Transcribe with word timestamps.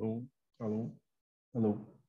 Alô, 0.00 0.26
alô, 0.58 0.90
alô. 1.54 1.99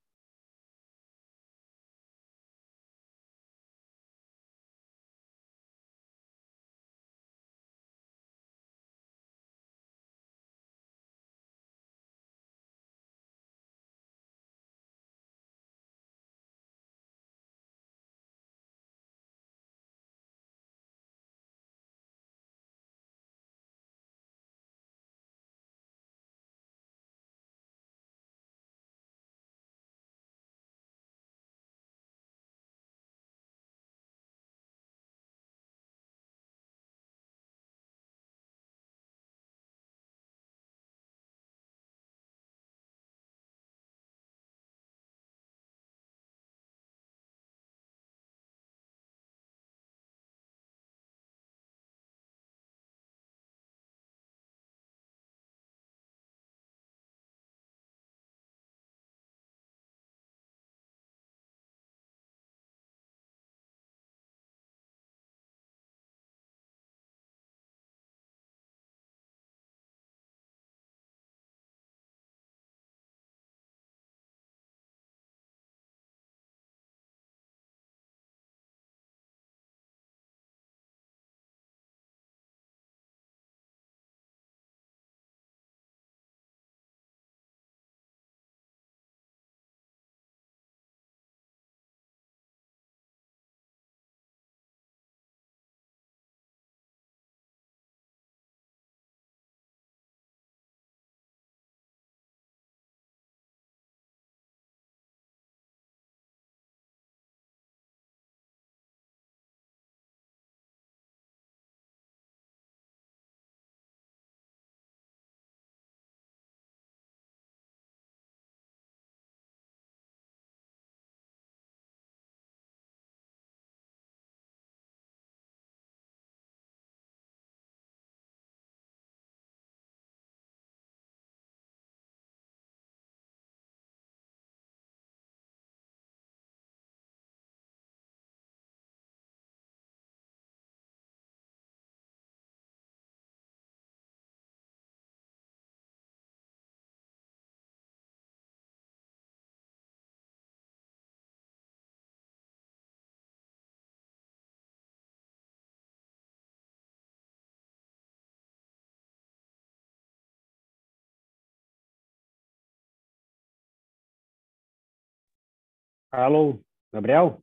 Alô, 166.11 166.59
Gabriel? 166.93 167.41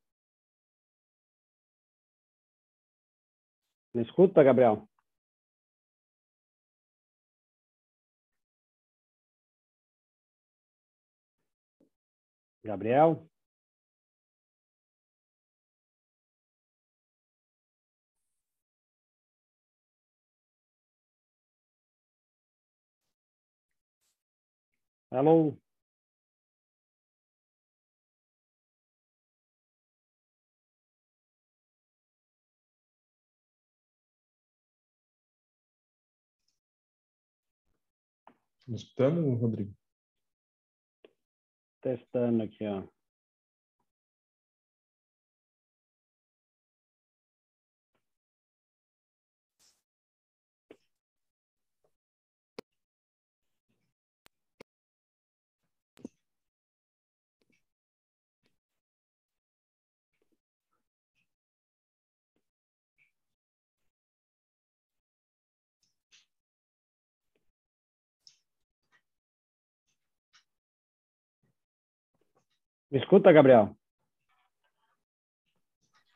Me 3.94 4.02
escuta, 4.02 4.42
Gabriel? 4.42 4.88
Gabriel? 12.64 13.26
Alô? 25.10 25.58
Me 38.68 38.76
escutando, 38.76 39.34
Rodrigo? 39.34 39.72
Testando 41.80 42.42
aqui, 42.42 42.66
ó. 42.66 42.86
Me 72.90 72.98
escuta, 72.98 73.30
Gabriel? 73.32 73.76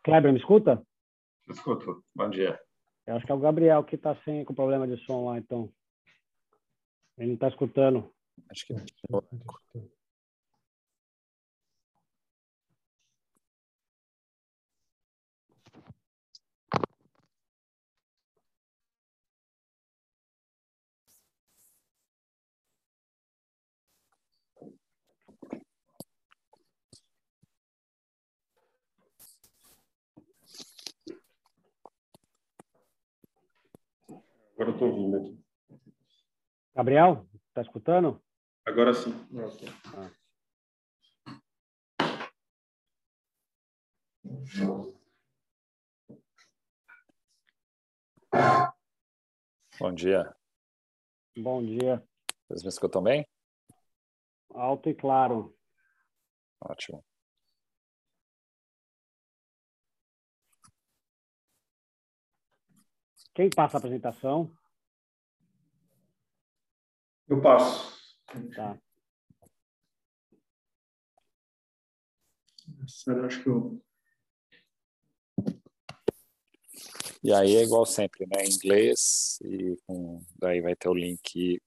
Kleber, 0.02 0.32
me 0.32 0.38
escuta? 0.38 0.82
Escuto. 1.48 2.02
Bom 2.14 2.30
dia. 2.30 2.58
Eu 3.06 3.16
acho 3.16 3.26
que 3.26 3.32
é 3.32 3.34
o 3.34 3.40
Gabriel 3.40 3.84
que 3.84 3.96
está 3.96 4.16
sem 4.24 4.42
com 4.44 4.54
problema 4.54 4.86
de 4.88 4.96
som 5.04 5.26
lá, 5.26 5.38
então. 5.38 5.70
Ele 7.18 7.28
não 7.28 7.34
está 7.34 7.48
escutando. 7.48 8.10
Acho 8.48 8.66
que 8.66 8.74
Agora 34.54 34.70
eu 34.70 34.72
estou 34.74 34.88
ouvindo 34.88 35.16
aqui. 35.16 35.44
Gabriel, 36.74 37.26
está 37.48 37.62
escutando? 37.62 38.22
Agora 38.66 38.94
sim. 38.94 39.12
Bom 49.78 49.92
dia. 49.94 50.36
Bom 51.36 51.62
dia. 51.62 52.02
Vocês 52.48 52.62
me 52.62 52.68
escutam 52.68 53.02
bem? 53.02 53.26
alto 54.54 54.88
e 54.88 54.94
claro. 54.94 55.56
Ótimo. 56.60 57.04
Quem 63.34 63.48
passa 63.48 63.76
a 63.76 63.78
apresentação? 63.78 64.54
Eu 67.28 67.40
passo. 67.40 67.96
Tá. 68.54 68.78
Sério, 72.86 73.24
acho 73.24 73.42
que 73.42 73.48
eu. 73.48 73.82
E 77.24 77.32
aí 77.32 77.56
é 77.56 77.62
igual 77.62 77.86
sempre, 77.86 78.26
né? 78.26 78.44
Em 78.44 78.50
inglês 78.50 79.38
e 79.42 79.76
com... 79.86 80.20
daí 80.36 80.60
vai 80.60 80.74
ter 80.74 80.88
o 80.88 80.94
link, 80.94 81.60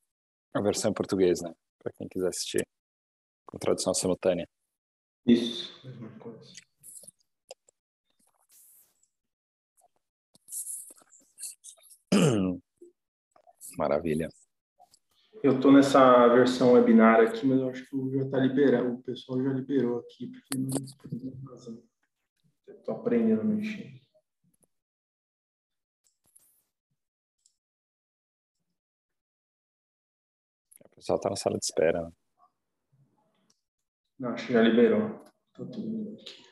a 0.53 0.61
versão 0.61 0.91
em 0.91 0.93
português, 0.93 1.41
né? 1.41 1.53
Para 1.79 1.93
quem 1.93 2.07
quiser 2.07 2.27
assistir 2.27 2.67
com 3.45 3.57
tradução 3.57 3.93
simultânea. 3.93 4.47
Isso. 5.25 5.81
Mesma 5.83 6.09
coisa. 6.19 6.53
Maravilha. 13.77 14.29
Eu 15.43 15.59
tô 15.59 15.71
nessa 15.71 16.27
versão 16.29 16.73
webinar 16.73 17.19
aqui, 17.21 17.45
mas 17.45 17.59
eu 17.59 17.69
acho 17.69 17.87
que 17.87 18.17
já 18.17 18.29
tá 18.29 18.37
liberado. 18.39 18.93
O 18.93 19.03
pessoal 19.03 19.41
já 19.43 19.49
liberou 19.49 19.99
aqui, 19.99 20.27
porque 20.27 20.57
não 20.57 20.69
tô 22.83 22.91
aprendendo 22.91 23.41
a 23.41 23.43
mexer. 23.43 24.01
O 30.83 30.89
pessoal 30.95 31.19
tá 31.19 31.29
na 31.29 31.35
sala 31.35 31.57
de 31.57 31.65
espera. 31.65 32.01
Né? 32.01 32.11
Não, 34.17 34.29
acho 34.29 34.47
que 34.47 34.53
já 34.53 34.61
liberou. 34.61 35.23
Tô 35.53 35.65
tudo 35.65 36.13
aqui. 36.13 36.44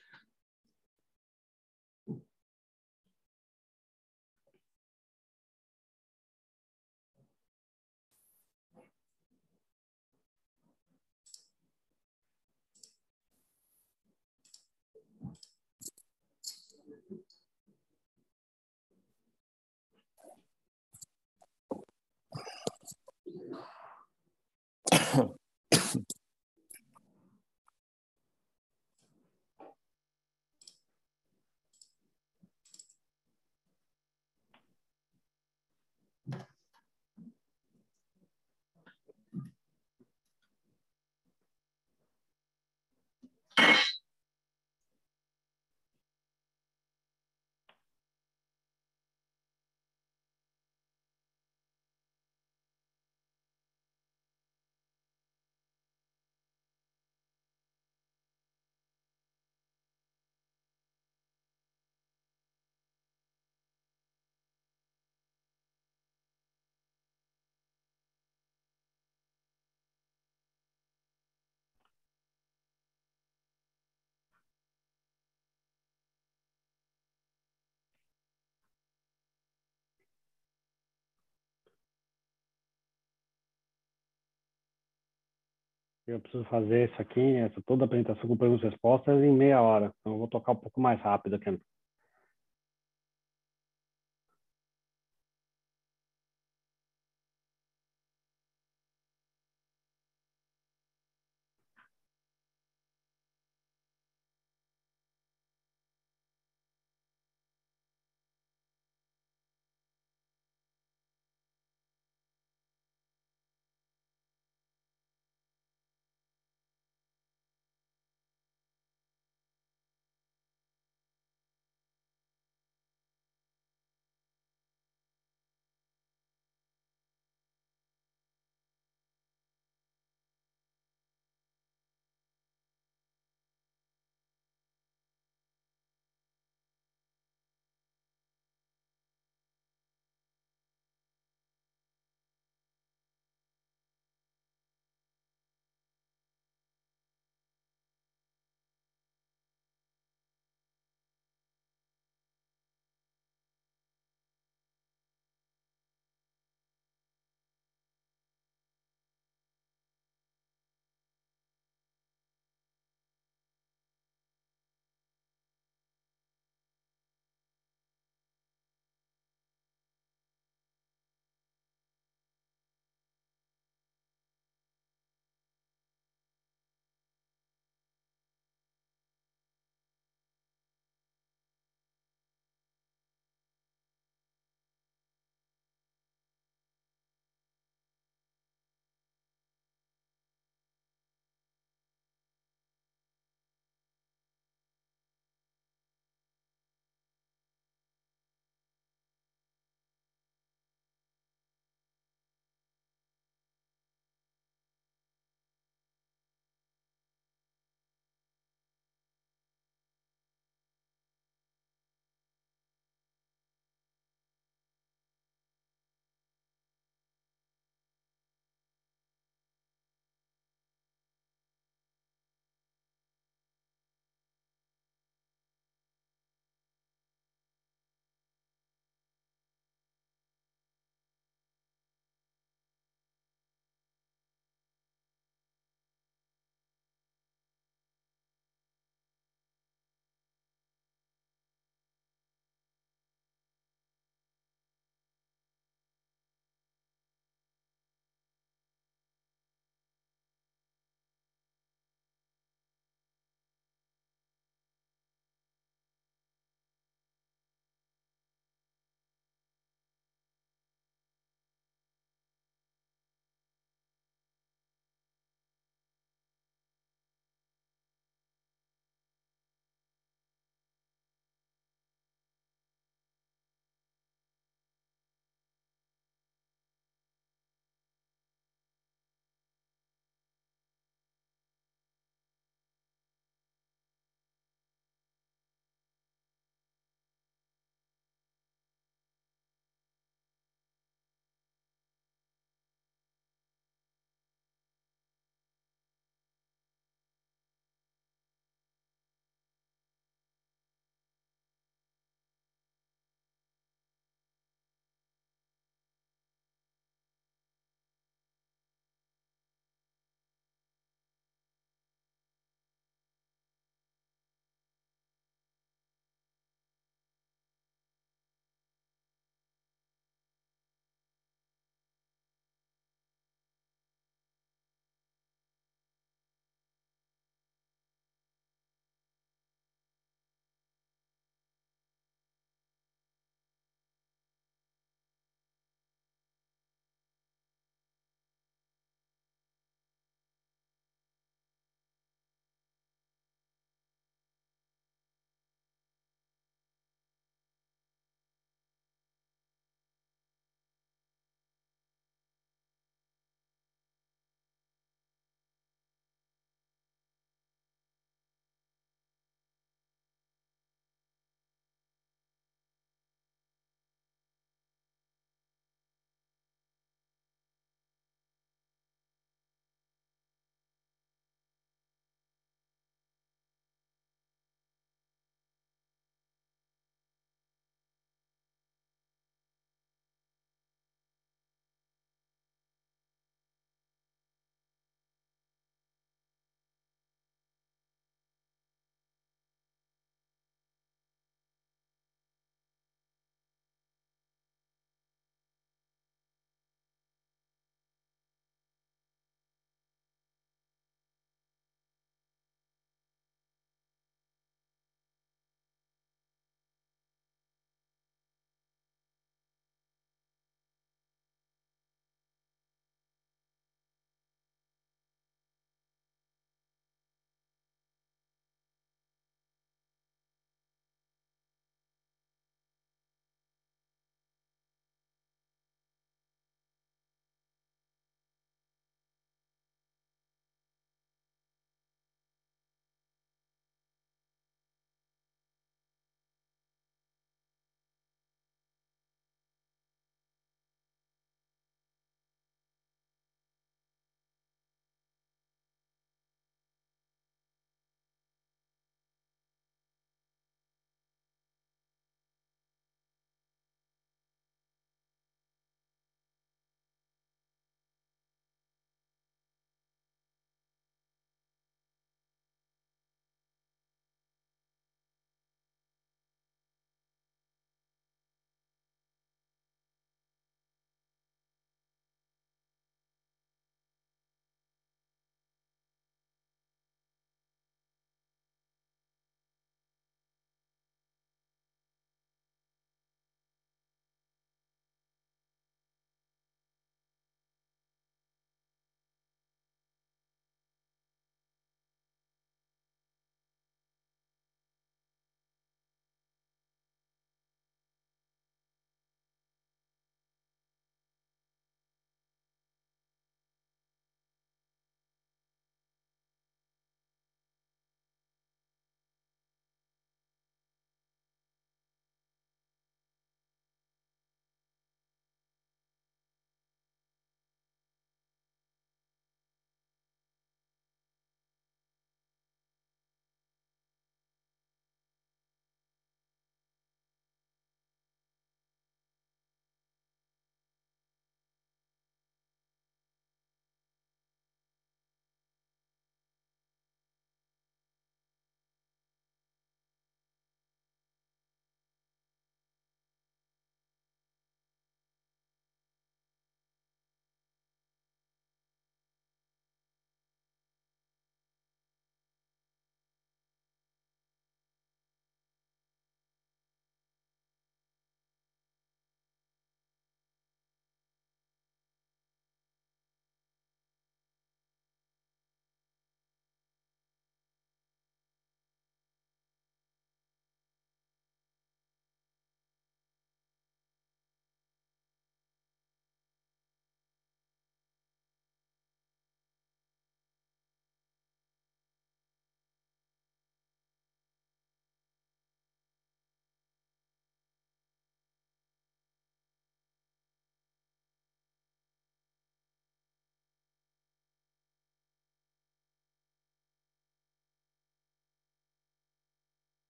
Eu 86.06 86.20
preciso 86.20 86.44
fazer 86.46 86.90
isso 86.90 87.02
aqui, 87.02 87.36
essa 87.38 87.62
toda 87.66 87.84
a 87.84 87.86
apresentação 87.86 88.28
com 88.28 88.36
perguntas 88.36 88.64
e 88.66 88.70
respostas 88.70 89.24
em 89.24 89.32
meia 89.32 89.62
hora. 89.62 89.94
Então 90.02 90.14
eu 90.14 90.20
vou 90.20 90.28
tocar 90.28 90.52
um 90.52 90.58
pouco 90.58 90.82
mais 90.82 91.00
rápido 91.02 91.36
aqui. 91.36 91.58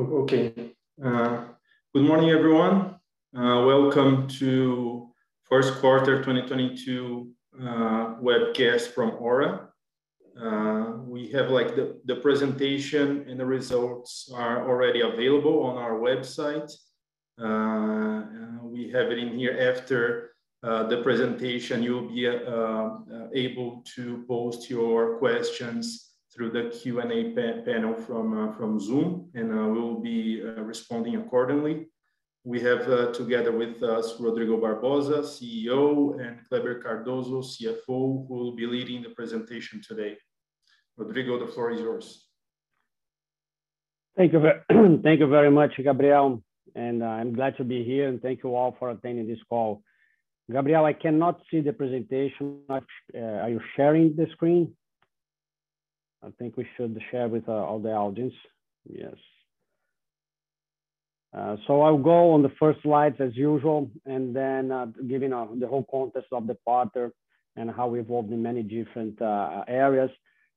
Okay. 0.00 0.54
Uh, 1.04 1.42
good 1.92 2.04
morning, 2.04 2.30
everyone. 2.30 2.94
Uh, 3.36 3.66
welcome 3.66 4.28
to 4.28 5.08
first 5.42 5.74
quarter 5.80 6.18
2022 6.18 7.28
uh, 7.60 7.64
webcast 8.22 8.94
from 8.94 9.16
Aura. 9.18 9.70
Uh, 10.40 10.92
we 10.98 11.32
have 11.32 11.50
like 11.50 11.74
the, 11.74 12.00
the 12.04 12.14
presentation 12.14 13.26
and 13.28 13.40
the 13.40 13.44
results 13.44 14.30
are 14.32 14.68
already 14.70 15.00
available 15.00 15.64
on 15.64 15.76
our 15.76 15.94
website. 15.98 16.70
Uh, 17.36 18.22
we 18.62 18.92
have 18.92 19.10
it 19.10 19.18
in 19.18 19.36
here 19.36 19.58
after 19.58 20.30
uh, 20.62 20.84
the 20.84 21.02
presentation. 21.02 21.82
You'll 21.82 22.08
be 22.08 22.24
able 23.34 23.82
to 23.96 24.24
post 24.28 24.70
your 24.70 25.18
questions 25.18 26.07
through 26.38 26.50
the 26.50 26.70
Q&A 26.70 27.34
pa 27.34 27.62
panel 27.64 27.94
from, 27.94 28.26
uh, 28.38 28.52
from 28.52 28.78
Zoom, 28.78 29.28
and 29.34 29.50
uh, 29.50 29.66
we'll 29.66 29.98
be 29.98 30.40
uh, 30.40 30.62
responding 30.62 31.16
accordingly. 31.16 31.88
We 32.44 32.60
have 32.60 33.12
together 33.12 33.50
with 33.50 33.82
us 33.82 34.14
Rodrigo 34.20 34.56
Barbosa, 34.56 35.18
CEO, 35.24 36.20
and 36.24 36.38
Kleber 36.48 36.80
Cardoso, 36.80 37.42
CFO, 37.42 38.28
who 38.28 38.34
will 38.34 38.54
be 38.54 38.66
leading 38.66 39.02
the 39.02 39.10
presentation 39.10 39.82
today. 39.86 40.16
Rodrigo, 40.96 41.44
the 41.44 41.50
floor 41.52 41.72
is 41.72 41.80
yours. 41.80 42.28
Thank 44.16 44.32
you, 44.32 44.40
thank 45.02 45.18
you 45.18 45.26
very 45.26 45.50
much, 45.50 45.72
Gabriel. 45.76 46.42
And 46.76 47.02
uh, 47.02 47.06
I'm 47.06 47.34
glad 47.34 47.56
to 47.56 47.64
be 47.64 47.82
here 47.82 48.06
and 48.08 48.22
thank 48.22 48.44
you 48.44 48.54
all 48.54 48.76
for 48.78 48.90
attending 48.90 49.26
this 49.26 49.42
call. 49.48 49.82
Gabriel, 50.50 50.84
I 50.84 50.92
cannot 50.92 51.40
see 51.50 51.60
the 51.60 51.72
presentation. 51.72 52.60
Uh, 52.70 52.80
are 53.18 53.50
you 53.50 53.60
sharing 53.76 54.14
the 54.14 54.28
screen? 54.32 54.74
I 56.22 56.30
think 56.38 56.56
we 56.56 56.66
should 56.76 57.00
share 57.10 57.28
with 57.28 57.48
uh, 57.48 57.52
all 57.52 57.78
the 57.78 57.92
audience. 57.92 58.34
Yes. 58.88 59.14
Uh, 61.36 61.56
so 61.66 61.82
I'll 61.82 61.98
go 61.98 62.32
on 62.32 62.42
the 62.42 62.52
first 62.58 62.82
slides 62.82 63.16
as 63.20 63.36
usual, 63.36 63.90
and 64.06 64.34
then 64.34 64.72
uh, 64.72 64.86
giving 65.06 65.32
uh, 65.32 65.46
the 65.58 65.66
whole 65.66 65.86
context 65.90 66.28
of 66.32 66.46
the 66.46 66.54
partner 66.66 67.12
and 67.56 67.70
how 67.70 67.88
we 67.88 68.00
evolved 68.00 68.32
in 68.32 68.42
many 68.42 68.62
different 68.62 69.20
uh, 69.20 69.62
areas. 69.68 70.10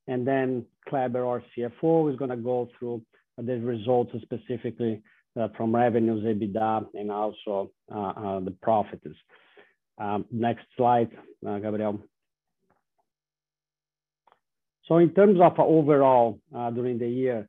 And 0.08 0.26
then 0.26 0.64
Kleber, 0.88 1.24
our 1.26 1.42
CFO, 1.56 2.10
is 2.10 2.18
going 2.18 2.30
to 2.30 2.36
go 2.36 2.68
through 2.78 3.02
the 3.38 3.58
results 3.60 4.12
specifically 4.22 5.02
uh, 5.38 5.48
from 5.56 5.74
revenues, 5.74 6.24
EBITDA, 6.24 6.86
and 6.94 7.10
also 7.10 7.70
the 7.88 8.54
profits. 8.62 9.06
Um, 9.98 10.24
next 10.30 10.64
slide, 10.76 11.10
Gabriel. 11.44 12.02
So 14.92 14.98
in 14.98 15.08
terms 15.14 15.40
of 15.40 15.58
overall 15.58 16.38
uh, 16.54 16.68
during 16.68 16.98
the 16.98 17.08
year, 17.08 17.48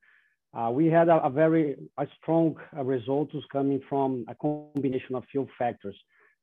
uh, 0.58 0.72
we 0.72 0.88
had 0.88 1.10
a, 1.10 1.30
very 1.30 1.76
strong 2.22 2.56
uh, 2.74 2.86
results 2.86 3.36
coming 3.52 3.82
from 3.90 4.24
a 4.30 4.36
combination 4.36 5.16
of 5.16 5.26
few 5.30 5.46
factors. 5.60 5.98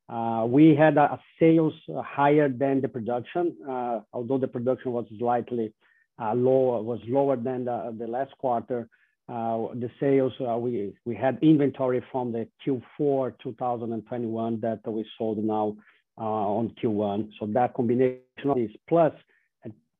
Uh, 0.07 0.45
we 0.47 0.75
had 0.75 0.99
sales 1.39 1.73
higher 2.05 2.49
than 2.49 2.81
the 2.81 2.87
production, 2.87 3.57
uh, 3.67 4.01
although 4.13 4.37
the 4.37 4.47
production 4.47 4.91
was 4.91 5.05
slightly 5.17 5.73
uh, 6.21 6.35
lower, 6.35 6.83
was 6.83 6.99
lower 7.07 7.35
than 7.35 7.65
the, 7.65 8.05
last 8.07 8.33
quarter. 8.37 8.87
the 9.27 9.89
sales 9.99 10.33
we 10.59 10.93
we 11.03 11.15
had 11.15 11.39
inventory 11.41 12.03
from 12.11 12.31
the 12.31 12.47
Q4 12.63 13.33
2021 13.41 14.59
that 14.59 14.81
we 14.85 15.03
sold 15.17 15.39
now 15.43 15.75
on 16.17 16.75
Q1. 16.79 17.31
So 17.39 17.47
that 17.47 17.73
combination 17.73 18.21
of 18.45 18.59
plus 18.87 19.13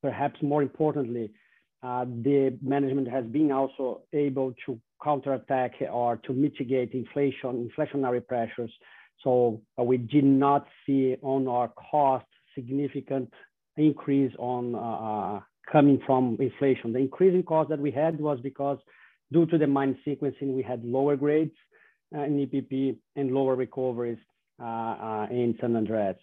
perhaps 0.02 0.42
more 0.42 0.62
importantly, 0.62 1.32
uh, 1.84 2.06
the 2.06 2.58
management 2.62 3.08
has 3.08 3.26
been 3.26 3.52
also 3.52 4.02
able 4.14 4.54
to 4.66 4.80
counterattack 5.04 5.74
or 5.92 6.18
to 6.18 6.34
mitigate 6.34 6.94
inflation, 6.94 7.70
inflationary 7.70 8.26
pressures. 8.26 8.72
So 9.24 9.62
uh, 9.80 9.84
we 9.84 9.98
did 9.98 10.24
not 10.24 10.68
see 10.86 11.16
on 11.22 11.48
our 11.48 11.70
cost 11.70 12.26
significant 12.56 13.32
increase 13.78 14.34
on 14.38 14.76
uh, 14.76 14.80
uh 14.80 15.40
coming 15.72 16.02
from 16.06 16.38
inflation. 16.40 16.92
The 16.92 17.00
increase 17.00 17.34
in 17.34 17.44
cost 17.44 17.70
that 17.70 17.80
we 17.80 17.92
had 17.92 18.20
was 18.20 18.40
because 18.42 18.78
due 19.32 19.46
to 19.46 19.58
the 19.58 19.68
mine 19.68 19.98
sequencing, 20.06 20.54
we 20.54 20.64
had 20.64 20.84
lower 20.84 21.16
grades 21.16 21.56
uh, 22.14 22.24
in 22.24 22.46
EPP 22.46 22.98
and 23.16 23.32
lower 23.32 23.56
recoveries 23.56 24.18
uh, 24.62 25.28
in 25.32 25.56
San 25.62 25.76
Andres. 25.76 26.18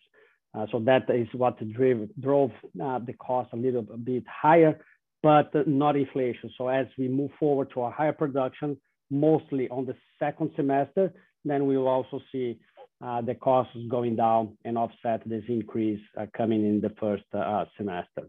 Uh, 0.54 0.66
so 0.72 0.80
that 0.80 1.08
is 1.10 1.28
what 1.32 1.56
drove, 1.72 2.08
drove 2.20 2.50
uh, 2.82 2.98
the 3.00 3.12
cost 3.14 3.50
a 3.52 3.56
little 3.56 3.82
bit 3.82 4.24
higher, 4.26 4.80
but 5.22 5.50
not 5.66 5.96
inflation. 5.96 6.50
So 6.56 6.68
as 6.68 6.86
we 6.96 7.08
move 7.08 7.30
forward 7.38 7.70
to 7.74 7.82
a 7.82 7.90
higher 7.90 8.12
production, 8.12 8.78
mostly 9.10 9.68
on 9.68 9.84
the 9.84 9.94
second 10.18 10.50
semester, 10.56 11.12
then 11.44 11.66
we 11.66 11.76
will 11.76 11.88
also 11.88 12.20
see 12.32 12.58
uh, 13.04 13.20
the 13.20 13.34
costs 13.34 13.76
going 13.88 14.16
down 14.16 14.56
and 14.64 14.76
offset 14.76 15.22
this 15.26 15.44
increase 15.48 16.00
uh, 16.18 16.26
coming 16.36 16.64
in 16.64 16.80
the 16.80 16.90
first 17.00 17.24
uh, 17.32 17.64
semester. 17.76 18.28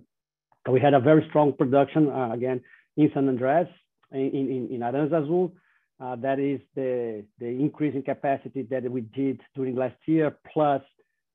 We 0.70 0.80
had 0.80 0.94
a 0.94 1.00
very 1.00 1.26
strong 1.30 1.54
production, 1.54 2.10
uh, 2.10 2.32
again, 2.32 2.62
in 2.96 3.10
San 3.14 3.28
Andres, 3.28 3.68
in, 4.12 4.20
in, 4.20 4.70
in 4.72 4.80
Aranzazu. 4.82 5.52
that 6.00 6.40
is 6.40 6.60
the, 6.76 7.26
the 7.40 7.48
increase 7.48 7.96
in 7.96 8.04
capacity 8.04 8.64
that 8.70 8.84
we 8.90 9.02
did 9.02 9.42
during 9.56 9.76
last 9.76 9.96
year, 10.06 10.38
plus 10.54 10.84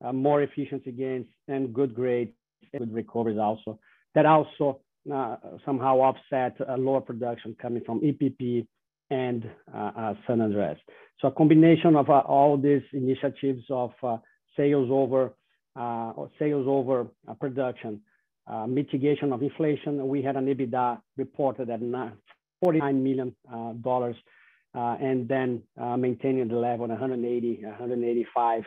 uh, 0.05 0.13
more 0.13 0.43
efficiency 0.43 0.93
gains 0.93 1.27
and 1.49 1.73
good 1.73 1.95
grades, 1.95 2.33
good 2.77 2.93
recoveries 2.93 3.39
also. 3.39 3.79
That 4.15 4.27
also 4.27 4.81
uh, 5.13 5.37
somehow 5.65 5.99
offset 5.99 6.57
lower 6.79 7.01
production 7.01 7.57
coming 7.61 7.83
from 7.85 8.01
EPP 8.01 8.67
and 9.11 9.49
uh, 9.73 9.91
uh, 9.97 10.15
San 10.27 10.41
Andres. 10.41 10.79
So 11.21 11.29
a 11.29 11.33
combination 11.33 11.97
of 11.97 12.09
uh, 12.11 12.21
all 12.21 12.57
these 12.57 12.83
initiatives 12.93 13.65
of 13.71 13.93
uh, 14.03 14.19
sales 14.57 14.89
over 14.91 15.35
sales 16.39 16.67
over 16.69 17.09
production, 17.41 18.01
mitigation 18.69 19.33
of 19.33 19.43
inflation. 19.43 20.07
We 20.07 20.23
had 20.23 20.37
an 20.37 20.47
EBITDA 20.47 21.01
reported 21.17 21.69
at 21.69 21.81
$49 21.81 22.15
million, 23.03 23.35
and 24.73 25.29
then 25.29 25.63
maintaining 25.99 26.47
the 26.47 26.55
level 26.55 26.87
180, 26.87 27.65
185 27.65 28.63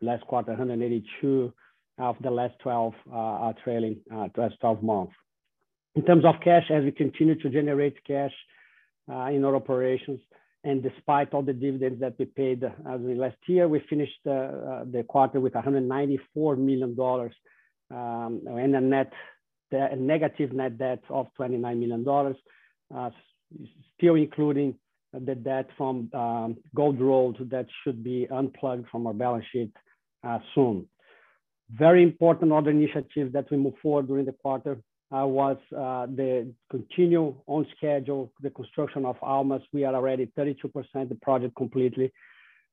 last 0.00 0.26
quarter, 0.26 0.50
182 0.52 1.52
of 1.98 2.16
the 2.22 2.30
last 2.30 2.54
12 2.62 2.94
uh, 3.12 3.52
trailing 3.62 3.96
uh, 4.14 4.28
12 4.28 4.82
months. 4.82 5.12
In 5.94 6.04
terms 6.04 6.24
of 6.24 6.34
cash, 6.42 6.64
as 6.70 6.84
we 6.84 6.90
continue 6.90 7.36
to 7.40 7.50
generate 7.50 8.04
cash 8.04 8.32
uh, 9.10 9.26
in 9.26 9.44
our 9.44 9.54
operations, 9.54 10.20
and 10.64 10.82
despite 10.82 11.32
all 11.34 11.42
the 11.42 11.52
dividends 11.52 12.00
that 12.00 12.14
we 12.18 12.24
paid 12.24 12.64
as 12.64 13.00
we 13.00 13.14
last 13.14 13.36
year, 13.46 13.68
we 13.68 13.80
finished 13.88 14.18
the 14.24 15.04
quarter 15.06 15.38
with 15.38 15.52
$194 15.52 16.58
million 16.58 16.98
um, 17.90 18.40
and 18.46 18.74
a 18.74 18.80
net 18.80 19.12
a 19.72 19.96
negative 19.96 20.52
net 20.52 20.78
debt 20.78 21.02
of 21.10 21.26
$29 21.38 21.60
million, 21.78 22.34
still 23.96 24.14
including 24.14 24.74
the 25.20 25.34
debt 25.34 25.68
from 25.76 26.10
um, 26.14 26.56
Gold 26.74 27.00
Road 27.00 27.48
that 27.50 27.66
should 27.82 28.02
be 28.02 28.26
unplugged 28.30 28.88
from 28.90 29.06
our 29.06 29.12
balance 29.12 29.44
sheet 29.52 29.72
uh, 30.26 30.38
soon. 30.54 30.88
Very 31.70 32.02
important 32.02 32.52
other 32.52 32.70
initiative 32.70 33.32
that 33.32 33.50
we 33.50 33.56
move 33.56 33.74
forward 33.82 34.06
during 34.06 34.26
the 34.26 34.32
quarter 34.32 34.78
uh, 35.14 35.26
was 35.26 35.56
uh, 35.72 36.06
the 36.06 36.52
continue 36.70 37.34
on 37.46 37.66
schedule, 37.76 38.32
the 38.40 38.50
construction 38.50 39.04
of 39.04 39.16
Almas. 39.22 39.62
We 39.72 39.84
are 39.84 39.94
already 39.94 40.30
32% 40.38 41.08
the 41.08 41.18
project 41.22 41.54
completely. 41.56 42.12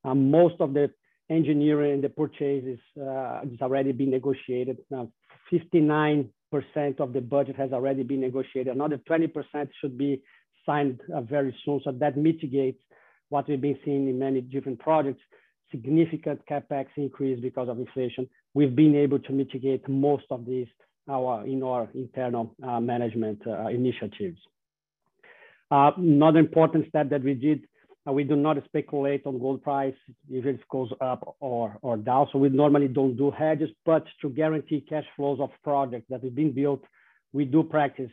Um, 0.04 0.30
most 0.30 0.56
of 0.60 0.74
the 0.74 0.90
engineering 1.30 1.94
and 1.94 2.04
the 2.04 2.08
purchases 2.08 2.80
uh, 3.00 3.40
has 3.40 3.60
already 3.60 3.92
been 3.92 4.10
negotiated. 4.10 4.78
Now, 4.90 5.10
59% 5.52 6.28
of 6.98 7.12
the 7.12 7.20
budget 7.20 7.56
has 7.56 7.72
already 7.72 8.02
been 8.02 8.20
negotiated. 8.20 8.74
Another 8.74 8.98
20% 8.98 9.68
should 9.80 9.96
be 9.96 10.22
signed 10.64 11.00
uh, 11.14 11.20
very 11.20 11.54
soon. 11.64 11.80
So 11.84 11.92
that 11.92 12.16
mitigates 12.16 12.80
what 13.28 13.48
we've 13.48 13.60
been 13.60 13.78
seeing 13.84 14.08
in 14.08 14.18
many 14.18 14.40
different 14.40 14.78
projects, 14.78 15.22
significant 15.70 16.40
capex 16.50 16.86
increase 16.96 17.40
because 17.40 17.68
of 17.68 17.78
inflation. 17.78 18.28
We've 18.54 18.76
been 18.76 18.94
able 18.94 19.18
to 19.20 19.32
mitigate 19.32 19.88
most 19.88 20.24
of 20.30 20.44
these 20.44 20.68
our 21.08 21.44
in 21.46 21.62
our 21.62 21.88
internal 21.94 22.54
uh, 22.62 22.80
management 22.80 23.40
uh, 23.46 23.68
initiatives. 23.68 24.38
Uh, 25.70 25.90
another 25.96 26.38
important 26.38 26.86
step 26.88 27.08
that 27.08 27.24
we 27.24 27.34
did, 27.34 27.62
uh, 28.06 28.12
we 28.12 28.24
do 28.24 28.36
not 28.36 28.62
speculate 28.66 29.22
on 29.26 29.38
gold 29.38 29.62
price 29.62 29.94
if 30.30 30.44
it 30.44 30.60
goes 30.68 30.90
up 31.00 31.36
or, 31.40 31.78
or 31.80 31.96
down. 31.96 32.28
So 32.30 32.38
we 32.38 32.50
normally 32.50 32.88
don't 32.88 33.16
do 33.16 33.30
hedges, 33.30 33.70
but 33.86 34.04
to 34.20 34.28
guarantee 34.28 34.84
cash 34.86 35.06
flows 35.16 35.40
of 35.40 35.50
projects 35.64 36.06
that 36.10 36.22
have 36.22 36.34
been 36.34 36.52
built, 36.52 36.82
we 37.32 37.46
do 37.46 37.62
practice 37.62 38.10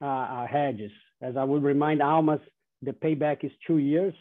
uh, 0.00 0.46
hedges. 0.46 0.90
As 1.26 1.36
I 1.36 1.42
will 1.42 1.60
remind 1.60 2.02
Almas, 2.02 2.38
the 2.82 2.92
payback 2.92 3.42
is 3.42 3.50
two 3.66 3.78
years. 3.78 4.14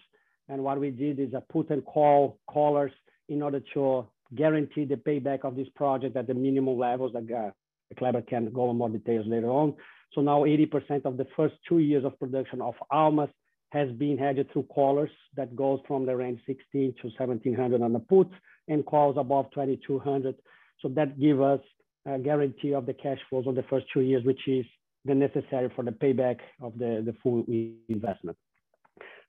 And 0.50 0.63
what 0.63 0.80
we 0.80 0.89
did 0.89 1.20
is 1.20 1.36
a 1.36 1.41
put 1.41 1.70
and 1.70 1.86
call 1.86 2.39
collars 2.50 2.91
in 3.30 3.44
order 3.44 3.62
to 3.76 4.08
guarantee 4.34 4.86
the 4.86 4.96
payback 4.96 5.46
of 5.46 5.56
this 5.56 5.68
project 5.76 6.18
at 6.18 6.26
the 6.26 6.34
minimum 6.34 6.80
levels 6.80 7.13
that 7.13 7.32
uh, 7.32 7.52
Kleber 8.00 8.24
can 8.24 8.52
go 8.52 8.72
in 8.72 8.78
more 8.78 8.89
details 8.89 9.28
later 9.28 9.52
on. 9.52 9.76
So 10.13 10.22
now 10.22 10.46
80% 10.46 11.06
of 11.06 11.18
the 11.18 11.28
first 11.36 11.54
two 11.70 11.78
years 11.78 12.06
of 12.06 12.18
production 12.20 12.60
of 12.60 12.74
Almas 12.89 13.30
has 13.70 13.91
been 13.91 14.18
hedged 14.18 14.52
through 14.52 14.68
collars 14.74 15.12
that 15.36 15.56
goes 15.56 15.82
from 15.88 16.08
the 16.08 16.15
range 16.15 16.39
16 16.48 16.96
to 17.02 17.08
1700 17.20 17.84
on 17.84 17.94
the 17.94 18.00
put 18.00 18.30
and 18.68 18.84
calls 18.84 19.18
above 19.20 19.52
2200. 19.54 20.36
So 20.82 20.89
that 20.89 21.20
give 21.20 21.39
us 21.39 21.60
a 22.08 22.18
guarantee 22.18 22.74
of 22.74 22.88
the 22.88 22.94
cash 22.94 23.20
flows 23.30 23.46
of 23.46 23.54
the 23.54 23.63
first 23.70 23.86
two 23.94 24.02
years, 24.02 24.24
which 24.24 24.48
is 24.48 24.65
the 25.06 25.15
necessary 25.15 25.72
for 25.76 25.84
the 25.84 25.91
payback 25.91 26.39
of 26.62 26.78
the, 26.78 27.02
the 27.06 27.15
full 27.22 27.44
investment. 27.89 28.38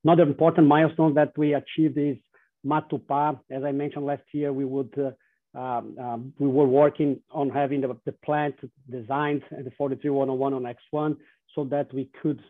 Another 0.05 0.23
important 0.23 0.67
milestone 0.67 1.15
that 1.15 1.37
we 1.37 1.55
achieved 1.55 1.99
is 1.99 2.17
Matupá. 2.65 3.39
As 3.51 3.63
I 3.65 3.73
mentioned 3.73 4.07
last 4.07 4.23
year, 4.33 4.53
we 4.53 4.65
would 4.65 4.95
uh, 4.99 5.11
um, 5.59 5.97
um, 5.99 6.33
we 6.39 6.49
were 6.49 6.67
working 6.67 7.21
on 7.31 7.49
having 7.49 7.81
the, 7.81 7.97
the 8.05 8.13
plant 8.13 8.55
designed 8.91 9.43
the 9.51 9.71
43101 9.79 10.53
on 10.53 10.63
X1 10.63 11.17
so 11.55 11.65
that 11.65 11.93
we 11.95 12.11
could 12.21 12.41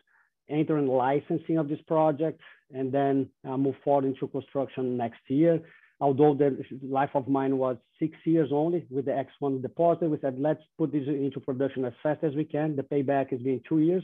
enter 0.49 0.77
in 0.77 0.87
licensing 0.87 1.57
of 1.57 1.69
this 1.69 1.79
project 1.87 2.41
and 2.73 2.91
then 2.91 3.29
uh, 3.47 3.55
move 3.55 3.75
forward 3.83 4.05
into 4.05 4.27
construction 4.27 4.97
next 4.97 5.21
year. 5.27 5.61
Although 5.99 6.35
the 6.35 6.63
life 6.83 7.09
of 7.15 7.27
mine 7.27 7.57
was 7.57 7.77
six 7.97 8.15
years 8.23 8.49
only 8.51 8.85
with 8.91 9.05
the 9.05 9.25
X1 9.41 9.61
deposit, 9.63 10.09
we 10.09 10.19
said, 10.21 10.37
let's 10.37 10.61
put 10.77 10.91
this 10.91 11.07
into 11.07 11.39
production 11.39 11.85
as 11.85 11.93
fast 12.03 12.23
as 12.23 12.35
we 12.35 12.43
can. 12.43 12.75
The 12.75 12.83
payback 12.83 13.33
is 13.33 13.41
being 13.41 13.61
two 13.67 13.79
years, 13.79 14.03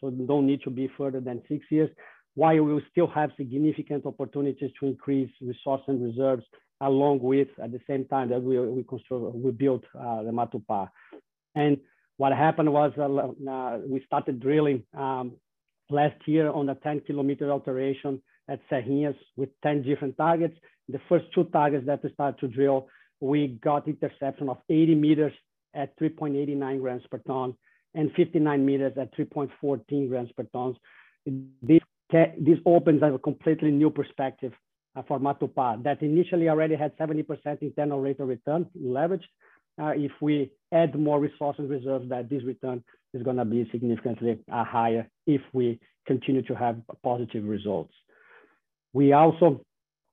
so 0.00 0.10
don't 0.10 0.46
need 0.46 0.62
to 0.62 0.70
be 0.70 0.90
further 0.96 1.20
than 1.20 1.42
six 1.46 1.66
years, 1.70 1.90
while 2.34 2.62
we 2.62 2.82
still 2.90 3.06
have 3.08 3.30
significant 3.36 4.06
opportunities 4.06 4.70
to 4.80 4.86
increase 4.86 5.30
resource 5.42 5.82
and 5.86 6.02
reserves 6.02 6.44
along 6.80 7.20
with, 7.20 7.48
at 7.62 7.72
the 7.72 7.80
same 7.86 8.06
time 8.06 8.30
that 8.30 8.42
we, 8.42 8.58
we, 8.58 8.82
construct, 8.82 9.34
we 9.34 9.50
built 9.50 9.84
uh, 9.98 10.22
the 10.22 10.30
Matupá. 10.30 10.88
And 11.54 11.78
what 12.16 12.32
happened 12.32 12.72
was 12.72 12.92
uh, 12.98 13.50
uh, 13.50 13.78
we 13.86 14.02
started 14.06 14.40
drilling 14.40 14.82
um, 14.96 15.32
last 15.90 16.16
year 16.26 16.50
on 16.50 16.68
a 16.68 16.74
10 16.74 17.00
kilometer 17.00 17.50
alteration 17.50 18.22
at 18.48 18.60
Serrinhas 18.70 19.16
with 19.36 19.48
10 19.62 19.82
different 19.82 20.16
targets. 20.16 20.54
The 20.88 21.00
first 21.08 21.26
two 21.34 21.44
targets 21.44 21.86
that 21.86 22.02
we 22.02 22.12
started 22.12 22.40
to 22.40 22.48
drill, 22.48 22.88
we 23.20 23.58
got 23.62 23.88
interception 23.88 24.48
of 24.48 24.58
80 24.68 24.94
meters 24.94 25.32
at 25.74 25.98
3.89 25.98 26.80
grams 26.80 27.02
per 27.10 27.18
ton 27.18 27.54
and 27.94 28.10
59 28.12 28.64
meters 28.64 28.92
at 29.00 29.16
3.14 29.16 30.08
grams 30.08 30.30
per 30.32 30.44
ton. 30.44 30.76
This, 31.62 31.80
this 32.10 32.58
opens 32.66 33.02
up 33.02 33.14
a 33.14 33.18
completely 33.18 33.70
new 33.70 33.90
perspective 33.90 34.52
uh, 34.96 35.02
for 35.08 35.18
Matupá 35.18 35.82
that 35.84 36.02
initially 36.02 36.48
already 36.48 36.76
had 36.76 36.96
70% 36.98 37.26
internal 37.62 38.00
rate 38.00 38.20
of 38.20 38.28
return 38.28 38.66
leveraged. 38.80 39.24
Uh, 39.80 39.92
if 39.96 40.12
we 40.20 40.52
add 40.72 40.94
more 40.98 41.18
resources 41.18 41.68
reserves, 41.68 42.08
that 42.08 42.30
this 42.30 42.44
return 42.44 42.84
is 43.12 43.22
going 43.22 43.36
to 43.36 43.44
be 43.44 43.68
significantly 43.72 44.38
uh, 44.52 44.64
higher 44.64 45.08
if 45.26 45.40
we 45.52 45.80
continue 46.06 46.42
to 46.42 46.54
have 46.54 46.76
positive 47.02 47.44
results. 47.44 47.92
We 48.94 49.12
also 49.12 49.60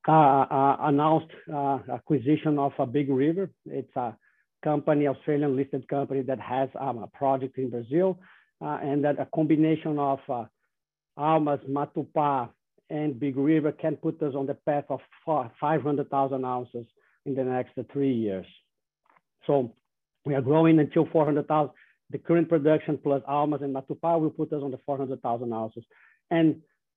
uh, 0.08 0.12
uh, 0.12 0.78
announced 0.82 1.32
uh, 1.54 1.78
acquisition 1.94 2.58
of 2.58 2.74
a 2.80 2.88
Big 2.88 3.10
River. 3.10 3.52
It's 3.68 3.96
a 3.96 4.18
company, 4.64 5.08
Australian 5.08 5.56
listed 5.56 5.88
company 5.88 6.24
that 6.24 6.40
has 6.40 6.68
um, 6.80 6.98
a 6.98 7.08
project 7.08 7.60
in 7.60 7.70
Brazil, 7.70 8.20
and 8.60 9.04
that 9.06 9.20
a 9.20 9.28
combination 9.34 10.00
of 10.00 10.20
Almas, 11.16 11.60
Matupá, 11.70 12.50
and 12.90 13.20
Big 13.20 13.38
River 13.38 13.72
can 13.72 13.96
put 13.96 14.22
us 14.24 14.34
on 14.36 14.48
the 14.48 14.56
path 14.56 14.86
of 14.90 15.00
500,000 15.60 16.46
ounces 16.46 16.86
in 17.26 17.36
the 17.36 17.44
next 17.44 17.74
three 17.94 18.14
years. 18.14 18.48
So 19.46 19.76
we 20.26 20.34
are 20.34 20.42
growing 20.42 20.80
until 20.80 21.08
400,000. 21.12 21.72
The 22.10 22.18
current 22.18 22.50
production 22.50 22.98
plus 23.02 23.22
Almas 23.28 23.62
and 23.62 23.76
Matupá 23.76 24.20
will 24.20 24.32
put 24.32 24.52
us 24.54 24.64
on 24.64 24.72
the 24.72 24.80
400,000 24.86 25.54
ounces. 25.54 25.84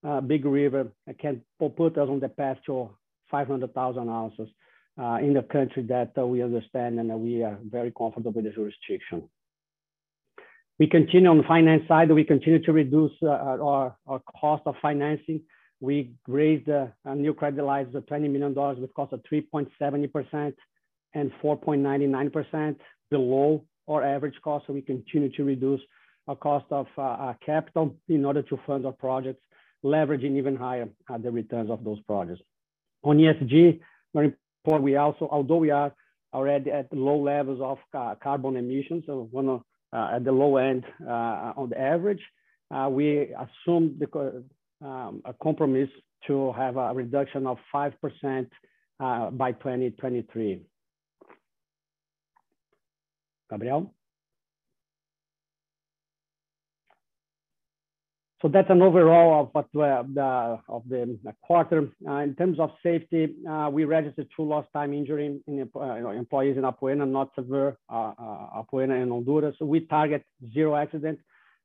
Uh, 0.04 0.20
Big 0.20 0.44
River 0.44 0.88
can 1.18 1.40
put 1.58 1.96
us 1.96 2.08
on 2.08 2.20
the 2.20 2.28
path 2.28 2.58
to 2.66 2.90
500,000 3.30 4.08
ounces 4.08 4.48
uh, 5.00 5.18
in 5.20 5.32
the 5.32 5.42
country 5.42 5.82
that 5.84 6.12
uh, 6.18 6.26
we 6.26 6.42
understand 6.42 6.98
and 7.00 7.08
we 7.20 7.42
are 7.42 7.58
very 7.68 7.92
comfortable 7.96 8.30
with 8.32 8.44
the 8.44 8.50
jurisdiction. 8.50 9.28
We 10.78 10.88
continue 10.88 11.30
on 11.30 11.38
the 11.38 11.44
finance 11.44 11.82
side, 11.88 12.10
we 12.10 12.24
continue 12.24 12.62
to 12.64 12.72
reduce 12.72 13.12
uh, 13.22 13.28
our, 13.28 13.96
our 14.06 14.20
cost 14.40 14.64
of 14.66 14.74
financing. 14.82 15.40
We 15.80 16.14
raised 16.26 16.68
a 16.68 16.92
new 17.14 17.32
credit 17.34 17.64
lines 17.64 17.94
of 17.94 18.04
$20 18.06 18.30
million 18.30 18.54
with 18.80 18.94
cost 18.94 19.12
of 19.12 19.20
3.70% 19.32 20.54
and 21.14 21.32
4.99% 21.42 22.76
below 23.10 23.64
our 23.88 24.02
average 24.02 24.34
cost. 24.42 24.66
So 24.66 24.72
we 24.72 24.82
continue 24.82 25.30
to 25.36 25.44
reduce 25.44 25.80
our 26.26 26.36
cost 26.36 26.66
of 26.70 26.86
uh, 26.96 27.34
capital 27.44 27.96
in 28.08 28.24
order 28.24 28.42
to 28.42 28.58
fund 28.66 28.86
our 28.86 28.92
projects 28.92 29.42
leveraging 29.84 30.36
even 30.36 30.56
higher 30.56 30.88
uh, 31.08 31.18
the 31.18 31.30
returns 31.30 31.70
of 31.70 31.84
those 31.84 32.00
projects. 32.00 32.40
On 33.02 33.18
ESG, 33.18 33.80
very 34.14 34.32
important, 34.64 34.84
we 34.84 34.96
also, 34.96 35.28
although 35.30 35.58
we 35.58 35.70
are 35.70 35.92
already 36.32 36.70
at 36.70 36.92
low 36.92 37.20
levels 37.20 37.60
of 37.60 37.78
carbon 38.20 38.56
emissions, 38.56 39.04
so 39.06 39.28
one 39.30 39.48
of, 39.48 39.62
uh, 39.92 40.16
at 40.16 40.24
the 40.24 40.32
low 40.32 40.56
end 40.56 40.84
uh, 41.06 41.52
on 41.56 41.68
the 41.68 41.80
average, 41.80 42.22
we 42.90 43.34
assume 43.34 43.96
the, 43.98 44.44
um, 44.84 45.22
a 45.24 45.34
compromise 45.42 45.88
to 46.26 46.52
have 46.52 46.76
a 46.76 46.92
reduction 46.94 47.46
of 47.46 47.58
5% 47.72 48.46
uh, 49.00 49.30
by 49.30 49.52
2023. 49.52 50.62
Gabriel? 53.50 53.94
So 58.44 58.50
that's 58.50 58.68
an 58.68 58.82
overall 58.82 59.40
of 59.40 59.48
what 59.52 59.64
uh, 59.74 60.02
the 60.12 60.58
of 60.68 60.82
the 60.90 61.18
quarter. 61.40 61.88
Uh, 62.06 62.16
in 62.16 62.34
terms 62.34 62.60
of 62.60 62.72
safety, 62.82 63.36
uh, 63.48 63.70
we 63.72 63.86
registered 63.86 64.28
two 64.36 64.42
lost 64.42 64.68
time 64.74 64.92
injury 64.92 65.40
in 65.46 65.70
uh, 65.74 66.10
employees 66.10 66.58
in 66.58 66.64
Apoena, 66.64 67.08
not 67.08 67.30
severe, 67.34 67.78
Apoena 67.90 69.02
and 69.02 69.10
Honduras. 69.10 69.54
So 69.58 69.64
we 69.64 69.80
target 69.86 70.26
zero 70.52 70.76
accident, 70.76 71.20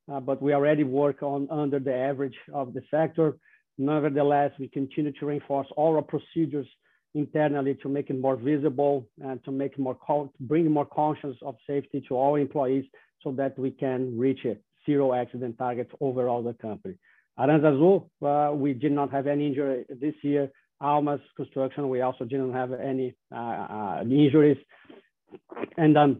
but 0.07 0.41
we 0.41 0.53
already 0.53 0.85
work 0.85 1.21
on 1.21 1.49
under 1.51 1.79
the 1.79 1.93
average 1.93 2.37
of 2.53 2.73
the 2.73 2.81
sector. 2.89 3.35
Nevertheless, 3.77 4.51
we 4.57 4.69
continue 4.69 5.11
to 5.19 5.25
reinforce 5.25 5.67
all 5.75 5.97
our 5.97 6.01
procedures 6.01 6.67
internally 7.13 7.75
to 7.81 7.89
make 7.89 8.09
it 8.09 8.17
more 8.17 8.37
visible 8.37 9.05
and 9.21 9.43
to 9.43 9.51
make 9.51 9.77
more 9.77 9.97
bring 10.39 10.71
more 10.71 10.85
conscience 10.85 11.35
of 11.41 11.55
safety 11.67 12.01
to 12.07 12.15
all 12.15 12.35
employees 12.35 12.85
so 13.21 13.33
that 13.33 13.59
we 13.59 13.69
can 13.69 14.17
reach 14.17 14.45
it 14.45 14.63
zero 14.89 15.05
accident 15.21 15.53
targets 15.57 15.91
overall 16.07 16.41
the 16.49 16.55
company. 16.67 16.95
Aranzazu, 17.41 17.91
uh, 18.31 18.53
we 18.63 18.71
did 18.83 18.93
not 18.99 19.09
have 19.11 19.25
any 19.33 19.43
injury 19.49 19.85
this 20.03 20.17
year. 20.29 20.45
Almas 20.81 21.23
Construction, 21.39 21.81
we 21.93 21.99
also 22.07 22.23
didn't 22.25 22.53
have 22.61 22.71
any 22.91 23.07
uh, 23.39 23.65
uh, 23.77 24.03
injuries. 24.23 24.61
And 25.77 25.93
um, 26.03 26.11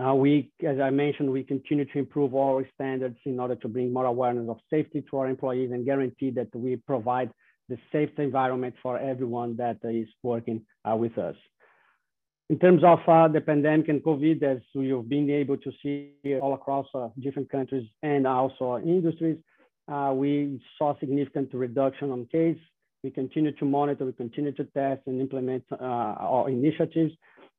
uh, 0.00 0.14
we, 0.14 0.32
as 0.72 0.78
I 0.88 0.90
mentioned, 0.90 1.28
we 1.30 1.42
continue 1.54 1.86
to 1.92 1.98
improve 2.04 2.34
our 2.34 2.64
standards 2.74 3.18
in 3.24 3.36
order 3.44 3.56
to 3.62 3.68
bring 3.68 3.92
more 3.92 4.06
awareness 4.14 4.48
of 4.48 4.58
safety 4.74 5.00
to 5.08 5.12
our 5.18 5.28
employees 5.34 5.70
and 5.72 5.84
guarantee 5.84 6.30
that 6.38 6.50
we 6.54 6.76
provide 6.76 7.30
the 7.68 7.78
safe 7.92 8.10
environment 8.18 8.74
for 8.82 8.98
everyone 8.98 9.56
that 9.56 9.78
is 9.84 10.08
working 10.22 10.58
uh, 10.88 10.96
with 11.02 11.16
us. 11.18 11.36
In 12.50 12.58
terms 12.58 12.82
of 12.82 12.98
uh, 13.06 13.28
the 13.28 13.40
pandemic 13.40 13.88
and 13.90 14.02
COVID, 14.02 14.42
as 14.42 14.58
you've 14.72 15.08
been 15.08 15.30
able 15.30 15.56
to 15.58 15.70
see 15.80 16.10
all 16.42 16.52
across 16.52 16.84
uh, 16.96 17.06
different 17.20 17.48
countries 17.48 17.86
and 18.02 18.26
also 18.26 18.78
industries, 18.78 19.38
uh, 19.86 20.10
we 20.12 20.60
saw 20.76 20.98
significant 20.98 21.54
reduction 21.54 22.10
on 22.10 22.26
case. 22.26 22.58
We 23.04 23.12
continue 23.12 23.52
to 23.52 23.64
monitor, 23.64 24.04
we 24.04 24.14
continue 24.14 24.50
to 24.50 24.64
test 24.64 25.02
and 25.06 25.20
implement 25.20 25.62
uh, 25.70 25.76
our 25.84 26.50
initiatives, 26.50 27.12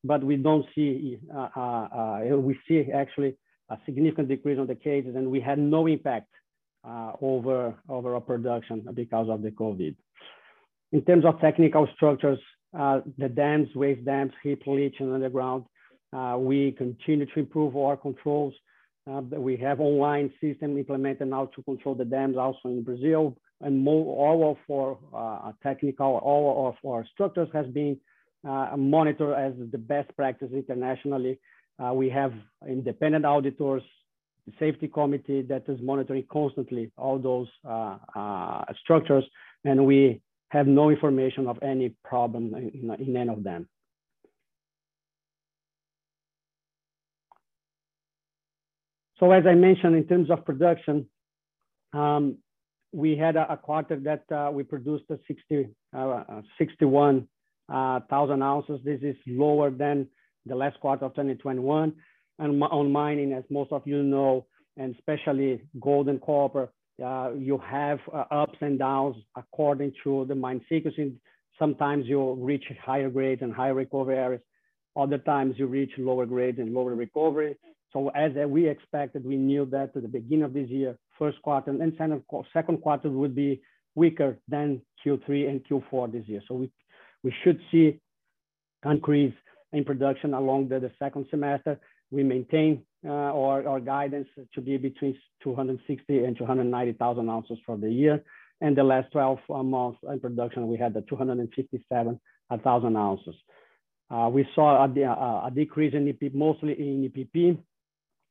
but 0.04 0.26
we 0.26 0.36
don't 0.36 0.66
see, 0.76 1.20
uh, 1.34 1.48
uh, 1.56 2.20
we 2.36 2.60
see 2.68 2.92
actually 2.92 3.38
a 3.70 3.78
significant 3.86 4.28
decrease 4.28 4.60
on 4.60 4.68
the 4.68 4.76
cases 4.76 5.16
and 5.16 5.32
we 5.32 5.40
had 5.40 5.58
no 5.58 5.88
impact 5.88 6.28
over, 7.22 7.74
over 7.88 8.16
our 8.16 8.20
production 8.20 8.86
because 8.94 9.30
of 9.30 9.42
the 9.42 9.52
COVID. 9.52 9.96
In 10.92 11.02
terms 11.06 11.24
of 11.24 11.40
technical 11.40 11.88
structures, 11.96 12.40
the 12.74 13.30
dams, 13.34 13.68
waste 13.76 14.06
dams, 14.06 14.32
heap 14.44 14.64
leach 14.68 14.96
and 15.00 15.14
underground. 15.14 15.66
Uh, 16.14 16.38
we 16.38 16.74
continue 16.74 17.26
to 17.26 17.40
improve 17.40 17.76
our 17.78 17.96
controls. 17.96 18.54
Uh, 19.10 19.22
we 19.22 19.58
have 19.58 19.80
online 19.80 20.32
system 20.42 20.78
implemented 20.78 21.28
now 21.28 21.46
to 21.56 21.64
control 21.64 21.96
the 21.96 22.06
dams 22.06 22.38
also 22.38 22.70
in 22.70 22.84
Brazil 22.84 23.36
and 23.62 23.84
more, 23.84 24.06
all 24.16 24.52
of 24.52 24.58
our 24.72 24.98
uh, 25.14 25.52
technical, 25.64 26.18
all 26.18 26.68
of 26.68 26.90
our 26.90 27.06
structures 27.14 27.48
has 27.54 27.68
been 27.68 27.98
uh, 28.48 28.76
monitored 28.76 29.38
as 29.38 29.54
the 29.72 29.78
best 29.78 30.16
practice 30.16 30.50
internationally. 30.52 31.40
Uh, 31.84 31.94
we 31.94 32.10
have 32.10 32.34
independent 32.68 33.26
auditors, 33.26 33.84
the 34.48 34.54
safety 34.60 34.88
committee 34.88 35.44
that 35.44 35.64
is 35.68 35.80
monitoring 35.82 36.26
constantly 36.32 36.92
all 36.98 37.20
those 37.20 37.48
structures. 38.82 39.24
And 39.64 39.86
we 39.86 40.22
have 40.52 40.68
no 40.68 40.90
information 40.90 41.48
of 41.48 41.58
any 41.64 41.96
problem 42.04 42.54
in, 42.54 42.94
in 43.00 43.16
any 43.16 43.30
of 43.30 43.42
them. 43.42 43.70
So 49.18 49.32
as 49.32 49.46
I 49.48 49.54
mentioned, 49.54 49.96
in 49.96 50.06
terms 50.08 50.30
of 50.30 50.44
production, 50.44 51.08
um, 51.94 52.38
we 52.92 53.16
had 53.16 53.38
a, 53.38 53.54
a 53.54 53.58
quarter 53.58 53.98
that 54.00 54.30
uh, 54.36 54.52
we 54.52 54.64
produced 54.64 55.06
a 55.10 55.18
60, 55.26 55.70
uh, 55.96 56.42
61,000 56.58 58.44
ounces. 58.44 58.80
This 58.84 59.00
is 59.02 59.16
lower 59.26 59.70
than 59.70 60.08
the 60.46 60.56
last 60.56 60.78
quarter 60.82 61.06
of 61.06 61.14
2021. 61.14 61.94
And 62.40 62.64
on 62.64 62.92
mining, 62.92 63.32
as 63.32 63.46
most 63.50 63.72
of 63.72 63.84
you 63.86 64.04
know, 64.04 64.48
and 64.76 64.96
especially 64.96 65.62
gold 65.80 66.10
and 66.10 66.22
copper, 66.22 66.74
uh, 67.02 67.32
you 67.38 67.58
have 67.60 68.00
uh, 68.14 68.26
ups 68.32 68.58
and 68.62 68.78
downs 68.80 69.16
according 69.36 69.94
to 70.04 70.26
the 70.26 70.36
mine 70.36 70.62
sequencing. 70.72 71.16
Sometimes 71.58 72.06
you 72.06 72.34
reach 72.34 72.66
higher 72.84 73.10
grades 73.10 73.42
and 73.42 73.54
higher 73.54 73.74
recovery 73.74 74.18
areas. 74.18 74.42
Other 74.96 75.18
times 75.18 75.56
you 75.58 75.68
reach 75.68 75.92
lower 75.98 76.26
grades 76.26 76.60
and 76.60 76.74
lower 76.74 76.96
recovery. 76.96 77.58
So 77.94 78.10
as 78.10 78.32
we 78.48 78.68
expected, 78.68 79.26
we 79.26 79.36
knew 79.36 79.66
that 79.68 79.96
at 79.96 80.02
the 80.02 80.08
beginning 80.08 80.44
of 80.44 80.54
this 80.54 80.70
year, 80.70 80.98
first 81.20 81.42
quarter 81.42 81.72
and 81.72 81.94
second 82.54 82.82
quarter 82.82 83.10
would 83.10 83.36
be 83.36 83.62
weaker 83.96 84.38
than 84.48 84.82
Q3 85.06 85.50
and 85.50 85.66
Q4 85.66 86.12
this 86.12 86.28
year. 86.28 86.42
So 86.48 86.56
we, 86.56 86.72
we 87.24 87.34
should 87.44 87.60
see 87.72 88.00
increase 88.86 89.34
in 89.74 89.84
production 89.84 90.34
along 90.34 90.70
the, 90.70 90.80
the 90.80 90.92
second 91.00 91.28
semester. 91.30 91.80
We 92.12 92.24
maintain 92.24 92.84
uh, 93.06 93.10
our 93.10 93.80
guidance 93.80 94.28
to 94.54 94.62
be 94.62 94.78
between 94.78 95.18
260 95.44 96.24
and 96.24 96.38
290,000 96.38 97.30
ounces 97.30 97.58
for 97.66 97.78
the 97.78 97.90
year. 97.90 98.24
And 98.62 98.78
the 98.78 98.84
last 98.84 99.12
12 99.12 99.40
uh, 99.50 99.64
months 99.64 100.00
in 100.08 100.20
production, 100.20 100.68
we 100.68 100.78
had 100.78 100.94
the 100.94 101.02
257,000 101.02 102.98
ounces. 102.98 103.36
Uh, 104.12 104.30
we 104.32 104.48
saw 104.54 104.86
a, 104.86 105.46
a, 105.48 105.52
decrease 105.52 105.94
in 105.96 106.08
EP, 106.08 106.34
mostly 106.34 106.74
in 106.74 107.10
EPP, 107.10 107.58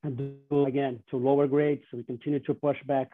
and 0.05 0.67
again 0.67 1.03
to 1.11 1.17
lower 1.17 1.47
grades. 1.49 1.83
We 1.93 2.05
continue 2.05 2.39
to 2.41 2.55
push 2.55 2.77
back 2.87 3.11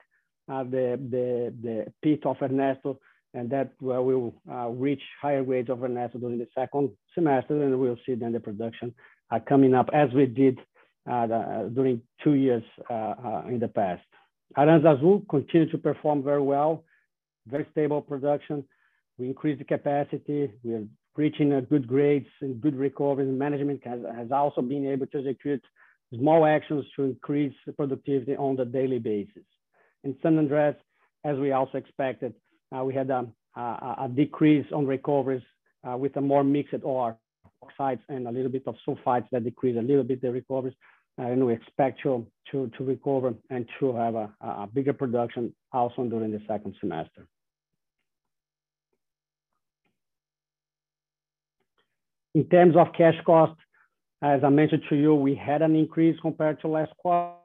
uh, 0.52 0.64
the, 0.64 1.00
the, 1.10 1.54
the 1.62 1.92
pit 2.02 2.26
of 2.26 2.36
Ernesto, 2.42 2.98
and 3.32 3.48
that 3.50 3.70
uh, 3.82 4.02
will 4.02 4.34
reach 4.72 5.02
higher 5.22 5.44
grades 5.44 5.70
of 5.70 5.82
Ernesto 5.82 6.18
during 6.18 6.38
the 6.38 6.48
second 6.54 6.90
semester, 7.14 7.62
and 7.62 7.78
we'll 7.78 7.98
see 8.04 8.14
then 8.14 8.32
the 8.32 8.40
production 8.40 8.94
coming 9.48 9.74
up 9.74 9.88
as 9.94 10.12
we 10.12 10.26
did 10.26 10.58
uh, 11.10 11.64
during 11.74 12.00
two 12.22 12.34
years 12.34 12.62
uh, 12.90 12.92
uh, 12.92 13.42
in 13.48 13.58
the 13.58 13.68
past. 13.68 14.02
Aranzazu 14.56 15.28
continued 15.28 15.70
to 15.70 15.78
perform 15.78 16.22
very 16.22 16.42
well, 16.42 16.84
very 17.46 17.66
stable 17.72 18.00
production. 18.00 18.64
We 19.18 19.26
increased 19.26 19.58
the 19.58 19.64
capacity. 19.64 20.50
We 20.62 20.74
are 20.74 20.84
reaching 21.16 21.50
good 21.70 21.86
grades 21.86 22.28
and 22.40 22.60
good 22.60 22.76
recovery. 22.76 23.26
Management 23.26 23.82
has, 23.84 24.00
has 24.14 24.30
also 24.30 24.62
been 24.62 24.86
able 24.86 25.06
to 25.08 25.18
execute 25.18 25.64
small 26.14 26.44
actions 26.44 26.84
to 26.96 27.04
increase 27.04 27.54
productivity 27.76 28.36
on 28.36 28.56
the 28.56 28.64
daily 28.64 28.98
basis. 28.98 29.42
In 30.04 30.16
San 30.22 30.38
Andres, 30.38 30.76
as 31.24 31.36
we 31.38 31.52
also 31.52 31.78
expected, 31.78 32.34
uh, 32.76 32.84
we 32.84 32.94
had 32.94 33.10
a, 33.10 33.26
a, 33.56 33.60
a, 33.60 34.10
decrease 34.14 34.66
on 34.72 34.86
recoveries 34.86 35.42
uh, 35.88 35.96
with 35.96 36.16
a 36.16 36.20
more 36.20 36.44
mixed 36.44 36.82
ore, 36.82 37.16
oxides 37.62 38.02
and 38.08 38.28
a 38.28 38.30
little 38.30 38.50
bit 38.50 38.62
of 38.66 38.76
sulfides 38.86 39.26
that 39.32 39.44
decrease 39.44 39.76
a 39.76 39.82
little 39.82 40.04
bit 40.04 40.20
the 40.20 40.30
recoveries 40.30 40.74
and 41.18 41.46
we 41.46 41.54
expect 41.54 42.02
to, 42.02 42.26
to, 42.50 42.70
to 42.76 42.84
recover 42.84 43.34
and 43.50 43.66
to 43.80 43.94
have 43.96 44.14
a, 44.14 44.30
a 44.40 44.68
bigger 44.72 44.92
production 44.92 45.54
also 45.72 46.04
during 46.04 46.30
the 46.30 46.42
second 46.46 46.74
semester. 46.80 47.26
In 52.34 52.44
terms 52.44 52.76
of 52.76 52.88
cash 52.96 53.14
cost, 53.24 53.58
as 54.22 54.44
I 54.44 54.50
mentioned 54.50 54.82
to 54.90 54.96
you, 54.96 55.14
we 55.14 55.34
had 55.34 55.62
an 55.62 55.74
increase 55.74 56.18
compared 56.20 56.60
to 56.60 56.68
last 56.68 56.92
quarter. 56.98 57.36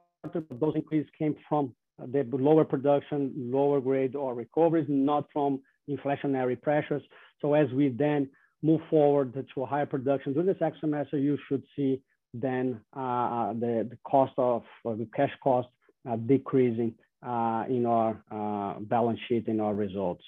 Those 0.50 0.74
increases 0.74 1.10
came 1.18 1.34
from 1.48 1.74
the 1.98 2.26
lower 2.30 2.64
production, 2.64 3.32
lower 3.36 3.80
grade 3.80 4.14
or 4.14 4.34
recoveries, 4.34 4.86
not 4.88 5.26
from 5.32 5.60
inflationary 5.88 6.60
pressures. 6.60 7.02
So 7.40 7.54
as 7.54 7.70
we 7.72 7.88
then 7.88 8.28
move 8.62 8.80
forward 8.88 9.32
to 9.54 9.62
a 9.62 9.66
higher 9.66 9.86
production 9.86 10.32
during 10.32 10.48
the 10.48 10.56
second 10.58 10.78
semester, 10.80 11.18
you 11.18 11.38
should 11.48 11.62
see 11.74 12.00
then 12.34 12.80
uh, 12.96 13.00
uh, 13.00 13.52
the, 13.52 13.86
the 13.90 13.98
cost 14.04 14.32
of 14.38 14.62
the 14.84 15.08
cash 15.14 15.32
cost 15.42 15.68
uh, 16.08 16.16
decreasing 16.16 16.94
in 17.22 17.86
our 17.86 18.78
balance 18.80 19.20
sheet 19.28 19.46
in 19.48 19.60
our 19.60 19.74
results. 19.74 20.24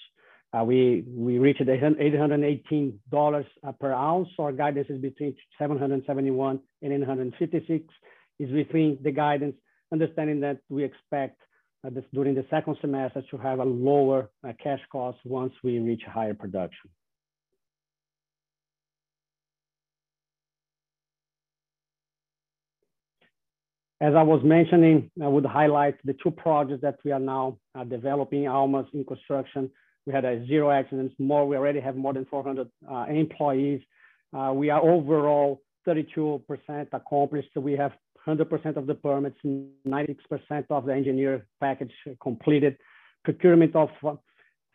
we 0.64 1.04
we 1.08 1.38
reached 1.38 1.62
$818 1.62 3.44
per 3.80 3.92
ounce. 3.92 4.28
Our 4.38 4.52
guidance 4.52 4.88
is 4.90 5.00
between 5.00 5.34
771 5.58 6.60
and 6.82 6.92
856 6.92 7.92
is 8.38 8.50
within 8.52 8.98
the 9.02 9.12
guidance, 9.12 9.56
understanding 9.92 10.40
that 10.40 10.58
we 10.68 10.84
expect 10.84 11.38
uh, 11.84 11.90
this, 11.90 12.04
during 12.12 12.34
the 12.34 12.44
second 12.50 12.76
semester 12.80 13.22
to 13.30 13.36
have 13.36 13.58
a 13.58 13.64
lower 13.64 14.30
uh, 14.46 14.52
cash 14.62 14.80
cost 14.90 15.18
once 15.24 15.52
we 15.62 15.78
reach 15.78 16.02
higher 16.06 16.34
production. 16.34 16.90
As 24.04 24.14
I 24.14 24.22
was 24.22 24.42
mentioning, 24.44 25.10
I 25.22 25.28
would 25.28 25.46
highlight 25.46 25.96
the 26.04 26.14
two 26.22 26.30
projects 26.30 26.82
that 26.82 26.98
we 27.06 27.10
are 27.10 27.18
now 27.18 27.56
uh, 27.74 27.84
developing, 27.84 28.46
almost 28.46 28.92
in 28.92 29.02
construction. 29.02 29.70
We 30.04 30.12
had 30.12 30.26
a 30.26 30.46
zero 30.46 30.70
accidents, 30.70 31.14
more, 31.18 31.48
we 31.48 31.56
already 31.56 31.80
have 31.80 31.96
more 31.96 32.12
than 32.12 32.26
400 32.26 32.68
uh, 32.86 33.06
employees. 33.08 33.80
Uh, 34.36 34.52
we 34.54 34.68
are 34.68 34.82
overall 34.82 35.62
32% 35.88 36.42
accomplished. 36.92 37.48
So 37.54 37.60
we 37.60 37.72
have 37.78 37.92
100% 38.26 38.76
of 38.76 38.86
the 38.86 38.94
permits, 38.94 39.38
96% 39.42 40.18
of 40.68 40.84
the 40.84 40.92
engineer 40.92 41.46
package 41.58 41.94
completed, 42.22 42.76
procurement 43.24 43.74
of 43.74 43.88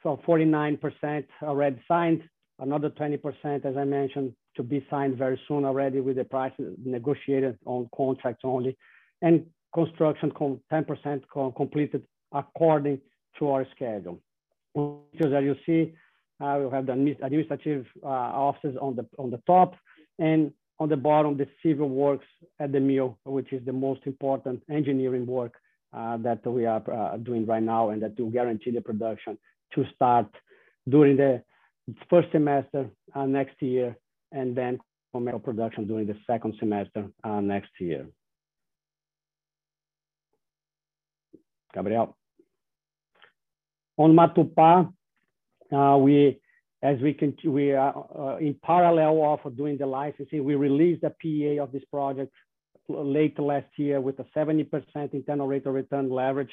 so 0.01 0.19
49% 0.27 1.25
already 1.43 1.79
signed, 1.87 2.23
another 2.57 2.89
20%, 2.89 3.63
as 3.63 3.77
I 3.77 3.83
mentioned, 3.83 4.33
to 4.55 4.63
be 4.63 4.83
signed 4.89 5.19
very 5.19 5.39
soon 5.47 5.65
already 5.65 5.99
with 5.99 6.15
the 6.15 6.23
price 6.23 6.53
negotiated 6.83 7.59
on 7.67 7.87
contracts 7.95 8.41
only 8.43 8.75
and 9.21 9.45
construction 9.73 10.31
10% 10.31 11.55
completed 11.55 12.03
according 12.31 12.99
to 13.37 13.49
our 13.49 13.65
schedule. 13.75 14.19
As 14.75 15.43
you 15.43 15.55
see, 15.65 15.93
uh, 16.41 16.59
we 16.63 16.69
have 16.71 16.85
the 16.85 16.93
administrative 16.93 17.85
uh, 18.03 18.07
offices 18.07 18.77
on 18.81 18.95
the, 18.95 19.05
on 19.17 19.29
the 19.29 19.41
top 19.45 19.75
and 20.19 20.51
on 20.79 20.87
the 20.87 20.95
bottom, 20.95 21.35
the 21.35 21.47
civil 21.61 21.89
works 21.89 22.25
at 22.59 22.71
the 22.71 22.79
mill, 22.79 23.17
which 23.25 23.51
is 23.51 23.65
the 23.65 23.73
most 23.73 24.01
important 24.05 24.63
engineering 24.69 25.25
work 25.25 25.55
uh, 25.91 26.17
that 26.17 26.45
we 26.45 26.65
are 26.65 26.83
uh, 26.91 27.17
doing 27.17 27.45
right 27.45 27.63
now 27.63 27.89
and 27.89 28.01
that 28.01 28.17
will 28.17 28.29
guarantee 28.29 28.71
the 28.71 28.81
production 28.81 29.37
to 29.73 29.83
start 29.93 30.27
during 30.87 31.17
the 31.17 31.43
first 32.09 32.31
semester 32.31 32.89
uh, 33.15 33.25
next 33.25 33.61
year 33.61 33.95
and 34.31 34.55
then 34.55 34.79
commercial 35.11 35.39
production 35.39 35.87
during 35.87 36.07
the 36.07 36.15
second 36.27 36.53
semester 36.59 37.07
uh, 37.23 37.41
next 37.41 37.71
year. 37.79 38.07
Gabriel. 41.73 42.15
On 43.97 44.13
Matupá, 44.13 44.91
uh, 45.71 45.97
we, 45.97 46.39
as 46.81 46.99
we 47.01 47.13
can, 47.13 47.35
we 47.45 47.73
are 47.73 48.05
uh, 48.17 48.37
in 48.37 48.55
parallel 48.63 49.39
of 49.43 49.57
doing 49.57 49.77
the 49.77 49.85
licensing, 49.85 50.43
we 50.43 50.55
released 50.55 51.01
the 51.01 51.09
PEA 51.09 51.59
of 51.59 51.71
this 51.71 51.83
project 51.91 52.31
late 52.87 53.37
last 53.39 53.67
year 53.77 54.01
with 54.01 54.19
a 54.19 54.25
70% 54.35 54.67
internal 55.13 55.47
rate 55.47 55.65
of 55.65 55.73
return 55.73 56.09
leveraged 56.09 56.49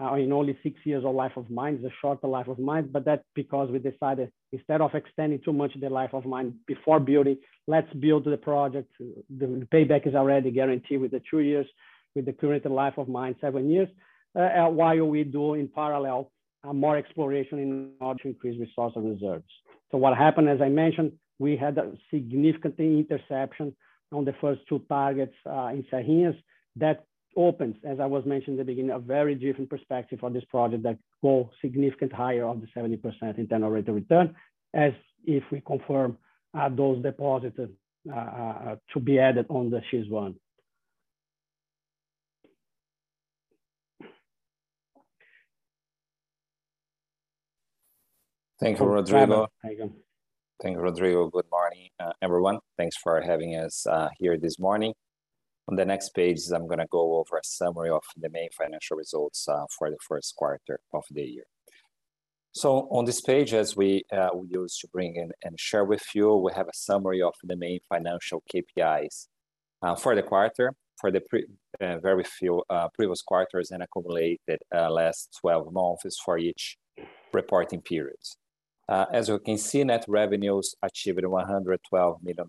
uh, 0.00 0.14
in 0.14 0.32
only 0.32 0.58
six 0.62 0.78
years 0.84 1.04
of 1.04 1.14
life 1.14 1.36
of 1.36 1.48
mine. 1.50 1.74
It's 1.76 1.92
a 1.92 1.96
shorter 2.00 2.26
life 2.26 2.48
of 2.48 2.58
mine, 2.58 2.88
but 2.92 3.04
that's 3.04 3.24
because 3.34 3.70
we 3.70 3.78
decided 3.78 4.30
instead 4.52 4.80
of 4.80 4.94
extending 4.94 5.40
too 5.44 5.52
much 5.52 5.72
the 5.80 5.88
life 5.88 6.14
of 6.14 6.24
mine 6.24 6.54
before 6.66 7.00
building, 7.00 7.38
let's 7.66 7.92
build 7.94 8.24
the 8.24 8.36
project. 8.36 8.92
The 8.98 9.66
payback 9.72 10.06
is 10.06 10.14
already 10.14 10.50
guaranteed 10.50 11.00
with 11.00 11.12
the 11.12 11.22
two 11.30 11.40
years, 11.40 11.66
with 12.14 12.26
the 12.26 12.32
current 12.32 12.70
life 12.70 12.94
of 12.98 13.08
mine, 13.08 13.36
seven 13.40 13.70
years. 13.70 13.88
Uh, 14.36 14.40
uh, 14.40 14.68
while 14.68 15.06
we 15.06 15.22
do 15.22 15.54
in 15.54 15.68
parallel 15.68 16.30
uh, 16.64 16.72
more 16.72 16.96
exploration 16.96 17.58
in 17.58 17.90
order 18.00 18.20
to 18.22 18.28
increase 18.28 18.58
resource 18.58 18.92
and 18.96 19.08
reserves. 19.08 19.44
So 19.90 19.98
what 19.98 20.16
happened, 20.16 20.48
as 20.48 20.60
I 20.60 20.68
mentioned, 20.68 21.12
we 21.38 21.56
had 21.56 21.78
a 21.78 21.92
significant 22.12 22.74
interception 22.78 23.76
on 24.12 24.24
the 24.24 24.34
first 24.40 24.60
two 24.68 24.80
targets 24.88 25.34
in 25.44 25.84
Serrinhas 25.92 26.36
that 26.76 27.04
opens, 27.36 27.76
as 27.84 28.00
I 28.00 28.06
was 28.06 28.24
mentioning 28.24 28.58
in 28.58 28.66
the 28.66 28.72
beginning, 28.72 28.90
a 28.92 28.98
very 28.98 29.34
different 29.34 29.70
perspective 29.70 30.20
for 30.20 30.30
this 30.30 30.44
project 30.44 30.82
that 30.84 30.98
go 31.22 31.50
significant 31.60 32.12
higher 32.12 32.46
of 32.46 32.60
the 32.60 32.66
70% 32.76 33.38
internal 33.38 33.70
rate 33.70 33.88
of 33.88 33.94
return, 33.94 34.34
as 34.72 34.92
if 35.24 35.42
we 35.50 35.60
confirm 35.60 36.18
uh, 36.58 36.68
those 36.68 37.02
deposits 37.02 37.58
uh, 37.58 38.14
uh, 38.14 38.76
to 38.92 39.00
be 39.00 39.18
added 39.18 39.46
on 39.48 39.70
the 39.70 39.80
X1. 39.92 40.34
Thank 48.64 48.78
you, 48.78 48.86
Rodrigo. 48.86 49.46
Thank 49.62 49.76
you. 49.78 49.92
Thank 50.62 50.76
you, 50.76 50.80
Rodrigo. 50.80 51.28
Good 51.28 51.44
morning, 51.52 51.90
uh, 52.00 52.12
everyone. 52.22 52.60
Thanks 52.78 52.96
for 52.96 53.20
having 53.20 53.56
us 53.56 53.86
uh, 53.86 54.08
here 54.18 54.38
this 54.38 54.58
morning. 54.58 54.94
On 55.68 55.76
the 55.76 55.84
next 55.84 56.14
page, 56.14 56.40
I'm 56.50 56.66
going 56.66 56.78
to 56.78 56.86
go 56.90 57.18
over 57.18 57.36
a 57.36 57.44
summary 57.44 57.90
of 57.90 58.02
the 58.16 58.30
main 58.30 58.48
financial 58.56 58.96
results 58.96 59.46
uh, 59.48 59.66
for 59.78 59.90
the 59.90 59.98
first 60.00 60.34
quarter 60.36 60.80
of 60.94 61.04
the 61.10 61.24
year. 61.24 61.44
So 62.52 62.88
on 62.90 63.04
this 63.04 63.20
page, 63.20 63.52
as 63.52 63.76
we, 63.76 64.02
uh, 64.10 64.30
we 64.34 64.48
use 64.48 64.78
to 64.78 64.88
bring 64.88 65.16
in 65.16 65.30
and 65.42 65.60
share 65.60 65.84
with 65.84 66.06
you, 66.14 66.34
we 66.34 66.50
have 66.54 66.68
a 66.68 66.74
summary 66.74 67.20
of 67.20 67.34
the 67.44 67.56
main 67.56 67.80
financial 67.86 68.42
KPIs 68.50 69.26
uh, 69.82 69.94
for 69.94 70.14
the 70.14 70.22
quarter, 70.22 70.72
for 70.98 71.10
the 71.10 71.20
pre, 71.20 71.44
uh, 71.82 71.98
very 71.98 72.24
few 72.24 72.62
uh, 72.70 72.88
previous 72.94 73.20
quarters 73.20 73.72
and 73.72 73.82
accumulated 73.82 74.60
uh, 74.74 74.88
last 74.90 75.36
12 75.42 75.70
months 75.70 76.18
for 76.24 76.38
each 76.38 76.78
reporting 77.34 77.82
period. 77.82 78.16
Uh, 78.88 79.06
as 79.12 79.28
you 79.28 79.38
can 79.38 79.56
see, 79.56 79.82
net 79.84 80.04
revenues 80.08 80.74
achieved 80.82 81.20
$112 81.20 82.22
million 82.22 82.48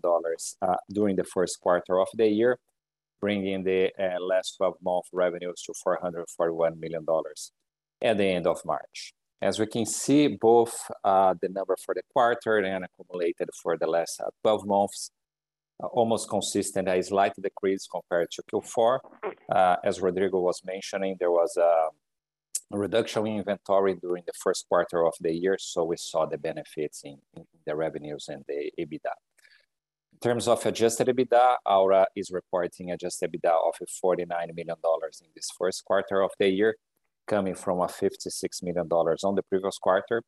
during 0.92 1.16
the 1.16 1.24
first 1.24 1.60
quarter 1.60 1.98
of 2.00 2.08
the 2.14 2.28
year, 2.28 2.58
bringing 3.20 3.64
the 3.64 3.90
last 4.20 4.56
12 4.58 4.74
month 4.82 5.06
revenues 5.12 5.62
to 5.62 5.72
$441 5.86 6.78
million 6.78 7.04
at 8.02 8.18
the 8.18 8.24
end 8.24 8.46
of 8.46 8.60
March. 8.64 9.14
As 9.42 9.58
we 9.58 9.66
can 9.66 9.84
see, 9.84 10.28
both 10.28 10.74
uh, 11.04 11.34
the 11.40 11.48
number 11.48 11.76
for 11.84 11.94
the 11.94 12.02
quarter 12.12 12.58
and 12.58 12.84
accumulated 12.84 13.48
for 13.62 13.76
the 13.76 13.86
last 13.86 14.20
uh, 14.20 14.30
12 14.42 14.66
months, 14.66 15.10
uh, 15.82 15.86
almost 15.88 16.30
consistent, 16.30 16.88
a 16.88 17.02
slight 17.02 17.34
decrease 17.40 17.86
compared 17.86 18.30
to 18.30 18.42
Q4. 18.50 18.98
Uh, 19.54 19.76
as 19.84 20.00
Rodrigo 20.00 20.40
was 20.40 20.62
mentioning, 20.64 21.16
there 21.20 21.30
was 21.30 21.54
a 21.58 21.88
reduction 22.70 23.26
in 23.26 23.38
inventory 23.38 23.94
during 23.94 24.24
the 24.26 24.32
first 24.32 24.66
quarter 24.68 25.06
of 25.06 25.14
the 25.20 25.32
year, 25.32 25.56
so 25.58 25.84
we 25.84 25.96
saw 25.96 26.26
the 26.26 26.38
benefits 26.38 27.02
in, 27.04 27.18
the 27.66 27.76
revenues 27.76 28.28
and 28.28 28.44
the 28.48 28.70
EBITDA. 28.78 29.14
In 30.12 30.18
terms 30.20 30.48
of 30.48 30.64
adjusted 30.64 31.08
EBITDA, 31.08 31.56
Aura 31.66 32.06
is 32.16 32.30
reporting 32.30 32.90
adjusted 32.90 33.32
EBITDA 33.32 33.52
of 33.68 33.74
$49 34.04 34.28
million 34.28 34.76
in 35.20 35.28
this 35.34 35.50
first 35.56 35.84
quarter 35.84 36.22
of 36.22 36.30
the 36.38 36.48
year, 36.48 36.76
coming 37.26 37.54
from 37.54 37.80
a 37.80 37.86
$56 37.86 38.62
million 38.62 38.88
on 38.90 39.34
the 39.34 39.42
previous 39.42 39.78
quarter. 39.78 40.22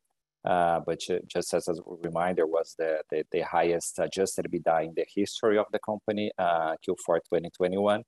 Uh, 0.45 0.79
but 0.85 0.99
just 1.27 1.53
as 1.53 1.67
a 1.67 1.73
reminder, 1.85 2.47
was 2.47 2.75
the, 2.77 3.01
highest 3.43 3.99
adjusted 3.99 4.45
EBITDA 4.49 4.85
in 4.85 4.93
the 4.95 5.05
history 5.13 5.57
of 5.57 5.65
the 5.73 5.79
company, 5.79 6.31
uh, 6.37 6.75
Q4 6.87 7.19
2021. 7.25 8.03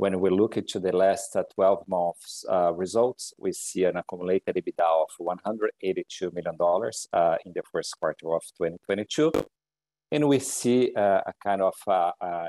When 0.00 0.18
we 0.18 0.30
look 0.30 0.56
into 0.56 0.80
the 0.80 0.96
last 0.96 1.36
uh, 1.36 1.42
12 1.54 1.86
months 1.86 2.42
uh, 2.50 2.72
results, 2.72 3.34
we 3.36 3.52
see 3.52 3.84
an 3.84 3.98
accumulated 3.98 4.56
EBITDA 4.56 4.80
of 4.80 5.10
$182 5.20 6.32
million 6.32 6.56
uh, 7.12 7.36
in 7.44 7.52
the 7.54 7.62
first 7.70 8.00
quarter 8.00 8.34
of 8.34 8.42
2022 8.56 9.30
and 10.10 10.26
we 10.26 10.38
see 10.38 10.90
a 10.96 11.34
kind 11.44 11.60
of 11.60 11.74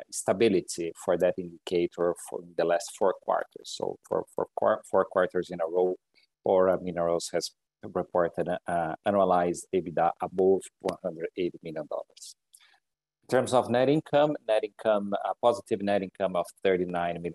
stability 0.09 0.93
for 1.03 1.17
that 1.17 1.33
indicator 1.37 2.15
for 2.29 2.39
the 2.57 2.63
last 2.63 2.89
four 2.97 3.15
quarters. 3.21 3.65
So 3.65 3.97
for, 4.07 4.23
four 4.89 5.05
quarters 5.11 5.49
in 5.51 5.59
a 5.59 5.67
row, 5.67 5.95
Aura 6.45 6.79
Minerals 6.81 7.29
has 7.33 7.51
reported 7.83 8.47
annualized 9.05 9.65
EBITDA 9.75 10.11
above 10.21 10.61
$180 10.89 11.51
million. 11.61 11.85
In 13.31 13.37
terms 13.37 13.53
of 13.53 13.69
net 13.69 13.87
income, 13.87 14.35
net 14.45 14.65
income, 14.65 15.13
a 15.23 15.33
positive 15.41 15.81
net 15.81 16.01
income 16.01 16.35
of 16.35 16.45
$39 16.65 16.91
million 16.91 17.33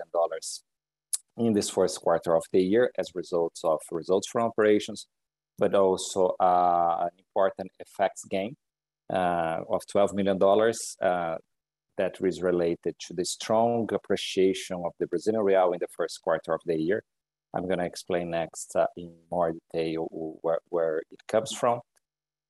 in 1.39 1.55
this 1.55 1.71
first 1.71 2.03
quarter 2.03 2.37
of 2.37 2.45
the 2.53 2.61
year 2.61 2.91
as 2.99 3.15
results 3.15 3.63
of 3.65 3.81
results 3.91 4.29
from 4.29 4.43
operations, 4.43 5.07
but 5.57 5.75
also 5.75 6.37
uh, 6.39 6.99
an 7.01 7.09
important 7.19 7.71
FX 7.99 8.29
gain 8.29 8.55
uh, 9.11 9.61
of 9.71 9.81
$12 9.87 10.13
million 10.13 10.39
uh, 11.01 11.39
that 11.97 12.17
is 12.23 12.43
related 12.43 12.95
to 13.01 13.15
the 13.15 13.25
strong 13.25 13.89
appreciation 13.91 14.83
of 14.85 14.93
the 15.01 15.07
Brazilian 15.07 15.43
real 15.43 15.73
in 15.73 15.79
the 15.81 15.89
first 15.97 16.21
quarter 16.21 16.53
of 16.53 16.61
the 16.67 16.77
year. 16.77 17.05
I'm 17.55 17.67
going 17.67 17.79
to 17.79 17.87
explain 17.87 18.33
next 18.33 18.77
uh, 18.77 18.85
in 18.99 19.15
more 19.31 19.55
detail 19.73 20.09
where 20.69 21.01
it 21.11 21.27
comes 21.27 21.53
from. 21.53 21.81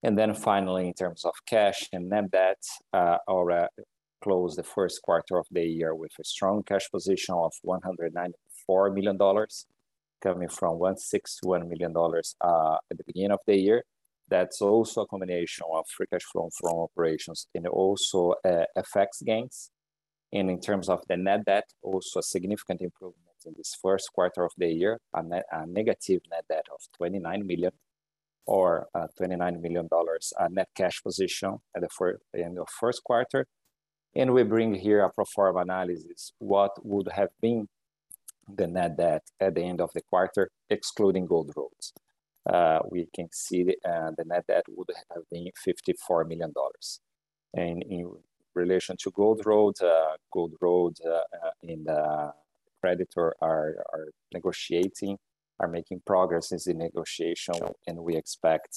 And 0.07 0.17
then 0.17 0.35
finally, 0.35 0.87
in 0.87 0.95
terms 0.95 1.25
of 1.25 1.35
cash 1.47 1.81
and 1.93 2.09
net 2.09 2.31
debt, 2.31 2.63
uh, 2.93 3.19
Aura 3.27 3.69
closed 4.23 4.57
the 4.57 4.63
first 4.63 5.03
quarter 5.03 5.37
of 5.37 5.47
the 5.51 5.65
year 5.65 5.97
with 5.97 6.13
a 6.21 6.25
strong 6.25 6.63
cash 6.63 6.89
position 6.93 7.35
of 7.35 7.53
$194 7.67 8.95
million, 8.95 9.19
coming 10.23 10.49
from 10.49 10.79
$161 10.79 11.69
million 11.69 11.93
uh, 12.41 12.77
at 12.89 12.97
the 12.97 13.05
beginning 13.05 13.33
of 13.33 13.41
the 13.49 13.57
year 13.57 13.83
that's 14.29 14.61
also 14.61 15.03
a 15.03 15.07
combination 15.07 15.65
of 15.73 15.85
free 15.89 16.07
cash 16.07 16.25
flow 16.33 16.51
from 16.59 16.81
operations 16.81 17.47
and 17.55 17.67
also 17.67 18.35
uh, 18.45 18.65
FX 18.77 19.25
gains. 19.25 19.71
And 20.33 20.51
in 20.51 20.61
terms 20.61 20.89
of 20.89 21.03
the 21.09 21.17
net 21.17 21.45
debt, 21.47 21.65
also 21.83 22.21
a 22.21 22.23
significant 22.23 22.81
improvement 22.81 23.37
in 23.45 23.55
this 23.57 23.77
first 23.81 24.11
quarter 24.13 24.45
of 24.45 24.53
the 24.59 24.69
year, 24.69 24.99
a 25.15 25.67
negative 25.67 26.21
net 26.31 26.45
debt 26.49 26.67
of 26.73 26.81
29 26.97 27.47
million 27.47 27.73
or 28.47 28.87
uh, 28.95 29.07
$29 29.21 29.61
million 29.61 29.89
uh, 29.93 30.49
net 30.51 30.69
cash 30.75 31.03
position 31.03 31.59
at 31.77 31.83
the 31.83 32.45
end 32.45 32.59
of 32.59 32.69
first 32.69 33.03
quarter. 33.05 33.47
And 34.15 34.33
we 34.33 34.45
bring 34.45 34.75
here 34.75 35.01
a 35.01 35.11
pro 35.11 35.25
forma 35.25 35.61
analysis, 35.61 36.33
what 36.39 36.73
would 36.85 37.09
have 37.13 37.31
been 37.41 37.69
the 38.49 38.67
net 38.67 38.97
debt 38.97 39.23
at 39.41 39.55
the 39.55 39.63
end 39.63 39.81
of 39.81 39.91
the 39.93 40.01
quarter, 40.01 40.51
excluding 40.71 41.27
gold 41.27 41.53
roads 41.57 41.93
uh, 42.47 42.79
we 42.91 43.09
can 43.15 43.29
see 43.33 43.65
the, 43.65 43.77
net 44.25 44.45
debt 44.47 44.65
would 44.69 44.89
have 45.13 45.25
been 45.31 45.51
$54 45.67 46.27
million. 46.29 46.53
And 47.55 47.83
in 47.83 48.11
relation 48.55 48.97
to 49.03 49.11
Gold 49.11 49.43
Road, 49.45 49.75
Gold 50.33 50.55
Road 50.61 50.97
and 51.63 51.87
the 51.87 52.33
creditor 52.81 53.35
are 53.41 53.75
negotiating, 54.33 55.19
are 55.61 55.69
making 55.69 56.03
progress 56.07 56.53
in 56.53 56.59
the 56.65 56.75
negotiation, 56.75 57.55
and 57.87 57.99
we 57.99 58.17
expect 58.17 58.75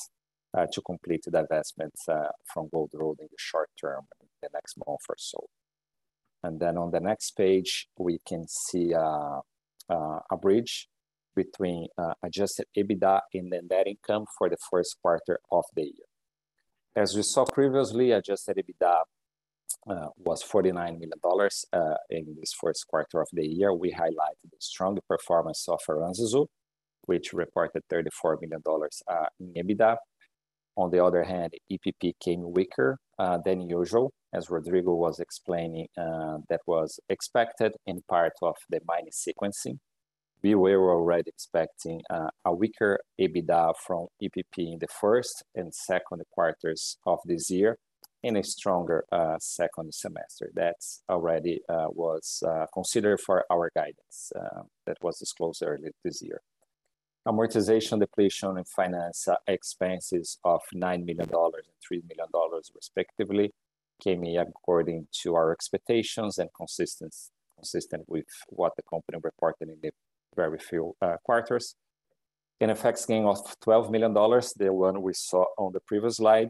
uh, 0.58 0.66
to 0.72 0.82
complete 0.82 1.22
the 1.26 1.32
divestments 1.32 2.08
uh, 2.10 2.30
from 2.54 2.70
Gold 2.72 2.92
Road 2.94 3.18
in 3.20 3.28
the 3.30 3.38
short 3.38 3.70
term, 3.80 4.06
in 4.22 4.28
the 4.42 4.50
next 4.54 4.78
month 4.78 5.02
or 5.08 5.16
so. 5.18 5.48
And 6.44 6.60
then 6.60 6.78
on 6.78 6.92
the 6.92 7.00
next 7.00 7.32
page, 7.32 7.88
we 7.98 8.20
can 8.26 8.48
see 8.48 8.94
a 8.94 9.42
bridge 10.42 10.88
between 11.36 11.88
uh, 11.98 12.14
adjusted 12.24 12.66
EBITDA 12.78 13.22
and 13.34 13.52
the 13.52 13.62
net 13.70 13.88
income 13.88 14.26
for 14.38 14.50
the 14.50 14.58
first 14.70 14.98
quarter 15.02 15.40
of 15.52 15.66
the 15.76 15.84
year. 15.84 16.10
As 16.96 17.16
we 17.16 17.24
saw 17.24 17.46
previously, 17.46 18.12
adjusted 18.12 18.58
EBITDA 18.58 18.96
uh, 19.90 20.08
was 20.18 20.44
$49 20.44 20.74
million 20.74 21.12
uh, 21.74 21.96
in 22.10 22.36
this 22.40 22.54
first 22.60 22.86
quarter 22.88 23.22
of 23.22 23.30
the 23.32 23.46
year. 23.46 23.74
We 23.74 23.92
highlighted 23.92 24.50
the 24.52 24.58
strong 24.60 24.98
performance 25.08 25.66
of 25.70 25.80
Aranzazu, 25.88 26.48
which 27.06 27.34
reported 27.34 27.84
$34 27.92 28.38
million 28.42 28.62
uh, 29.08 29.26
in 29.40 29.54
EBITDA. 29.54 29.98
On 30.78 30.90
the 30.92 31.04
other 31.04 31.24
hand, 31.24 31.54
EPP 31.72 32.14
came 32.22 32.52
weaker 32.52 32.98
uh, 33.18 33.38
than 33.44 33.62
usual, 33.62 34.14
as 34.34 34.50
Rodrigo 34.50 34.94
was 34.94 35.20
explaining, 35.20 35.88
uh, 35.98 36.38
that 36.50 36.62
was 36.66 37.00
expected 37.10 37.74
in 37.86 38.02
part 38.08 38.34
of 38.42 38.56
the 38.70 38.80
mining 38.88 39.12
sequencing 39.12 39.80
we 40.42 40.56
were 40.56 40.94
already 40.94 41.30
expecting 41.30 42.02
a 42.46 42.54
weaker 42.54 43.00
EBITDA 43.20 43.74
from 43.86 44.08
EPP 44.22 44.58
in 44.58 44.80
the 44.80 44.88
first 44.88 45.44
and 45.56 45.74
second 45.74 46.22
quarters 46.32 46.98
of 47.06 47.20
this 47.26 47.50
year 47.50 47.78
and 48.24 48.38
a 48.38 48.44
stronger 48.44 49.04
second 49.40 49.94
semester. 49.94 50.50
That 50.56 50.76
already 51.10 51.62
was 51.68 52.42
considered 52.74 53.20
for 53.20 53.46
our 53.52 53.70
guidance 53.76 54.32
that 54.86 54.98
was 55.02 55.20
disclosed 55.20 55.62
earlier 55.64 55.92
this 56.04 56.22
year. 56.22 56.42
Amortization, 57.30 58.00
depletion, 58.00 58.58
and 58.58 58.68
finance 58.68 59.28
expenses 59.48 60.40
of 60.44 60.62
$9 60.74 60.80
million 61.06 61.20
and 61.20 61.30
$3 61.30 61.62
million 61.92 62.28
respectively 62.74 63.54
came 64.02 64.24
in 64.24 64.40
according 64.40 65.08
to 65.22 65.36
our 65.36 65.52
expectations 65.52 66.40
and 66.40 66.50
consistent, 66.58 67.14
consistent 67.56 68.04
with 68.08 68.26
what 68.48 68.76
the 68.76 68.82
company 68.82 69.20
reported 69.24 69.70
in 69.70 69.78
the 69.84 69.92
very 70.36 70.58
few 70.58 70.96
uh, 71.04 71.18
quarters. 71.24 71.76
An 72.62 72.70
FX 72.70 73.08
gain 73.08 73.26
of 73.26 73.38
$12 73.60 73.92
million, 73.92 74.12
the 74.14 74.74
one 74.74 75.00
we 75.04 75.14
saw 75.14 75.46
on 75.60 75.72
the 75.72 75.82
previous 75.82 76.18
slide. 76.18 76.50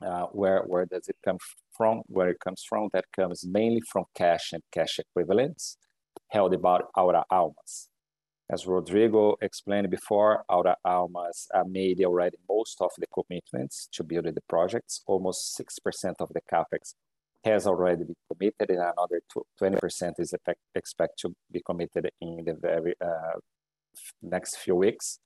Uh, 0.00 0.26
where, 0.26 0.62
where 0.68 0.86
does 0.86 1.08
it 1.08 1.16
come 1.24 1.38
from? 1.76 2.02
Where 2.06 2.28
it 2.28 2.38
comes 2.38 2.62
from? 2.66 2.90
That 2.92 3.06
comes 3.14 3.44
mainly 3.44 3.82
from 3.90 4.04
cash 4.14 4.52
and 4.52 4.62
cash 4.72 5.00
equivalents 5.00 5.76
held 6.28 6.54
about 6.54 6.90
Aura 6.96 7.24
Almas. 7.30 7.89
As 8.52 8.66
Rodrigo 8.66 9.36
explained 9.40 9.90
before, 9.90 10.44
Aura 10.48 10.76
Almas 10.84 11.46
made 11.66 12.04
already 12.04 12.36
most 12.48 12.80
of 12.80 12.90
the 12.98 13.06
commitments 13.06 13.88
to 13.92 14.02
build 14.02 14.24
the 14.24 14.40
projects. 14.48 15.02
Almost 15.06 15.56
6% 15.56 16.14
of 16.18 16.30
the 16.34 16.40
capex 16.52 16.94
has 17.44 17.68
already 17.68 18.02
been 18.02 18.16
committed, 18.28 18.70
and 18.70 18.80
another 18.80 19.20
20% 19.60 20.14
is 20.18 20.34
expected 20.74 21.28
to 21.28 21.34
be 21.52 21.62
committed 21.64 22.10
in 22.20 22.42
the 22.44 22.54
very 22.60 22.94
uh, 23.00 23.38
next 24.20 24.56
few 24.56 24.74
weeks. 24.74 25.20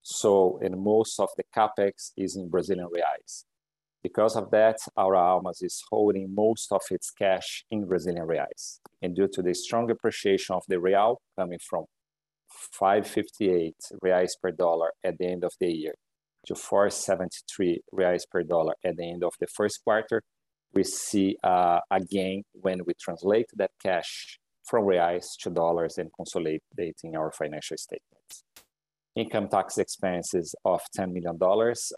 So, 0.00 0.58
and 0.62 0.82
most 0.82 1.20
of 1.20 1.28
the 1.36 1.44
capex 1.54 2.12
is 2.16 2.36
in 2.36 2.48
Brazilian 2.48 2.88
reais. 2.88 3.44
Because 4.02 4.34
of 4.34 4.50
that, 4.50 4.78
Aura 4.96 5.20
Almas 5.20 5.60
is 5.60 5.82
holding 5.90 6.34
most 6.34 6.72
of 6.72 6.80
its 6.90 7.10
cash 7.10 7.66
in 7.70 7.84
Brazilian 7.84 8.26
reais. 8.26 8.78
And 9.02 9.14
due 9.14 9.28
to 9.28 9.42
the 9.42 9.54
strong 9.54 9.90
appreciation 9.90 10.54
of 10.54 10.62
the 10.68 10.80
real, 10.80 11.20
coming 11.36 11.58
from 11.68 11.84
558 12.72 13.74
reais 14.04 14.30
per 14.40 14.50
dollar 14.50 14.92
at 15.04 15.18
the 15.18 15.26
end 15.26 15.44
of 15.44 15.52
the 15.60 15.72
year 15.72 15.94
to 16.46 16.54
4.73 16.54 17.78
reais 17.94 18.22
per 18.30 18.42
dollar 18.42 18.74
at 18.84 18.96
the 18.96 19.10
end 19.10 19.22
of 19.22 19.34
the 19.40 19.46
first 19.46 19.82
quarter, 19.84 20.22
we 20.74 20.84
see 20.84 21.36
uh, 21.44 21.80
a 21.90 22.00
gain 22.00 22.42
when 22.52 22.80
we 22.86 22.94
translate 23.00 23.46
that 23.54 23.70
cash 23.82 24.38
from 24.64 24.84
reais 24.84 25.26
to 25.40 25.50
dollars 25.50 25.98
and 25.98 26.10
consolidating 26.16 27.16
our 27.16 27.30
financial 27.30 27.76
statements. 27.76 28.44
Income 29.14 29.48
tax 29.48 29.76
expenses 29.76 30.54
of 30.64 30.80
$10 30.98 31.12
million, 31.12 31.38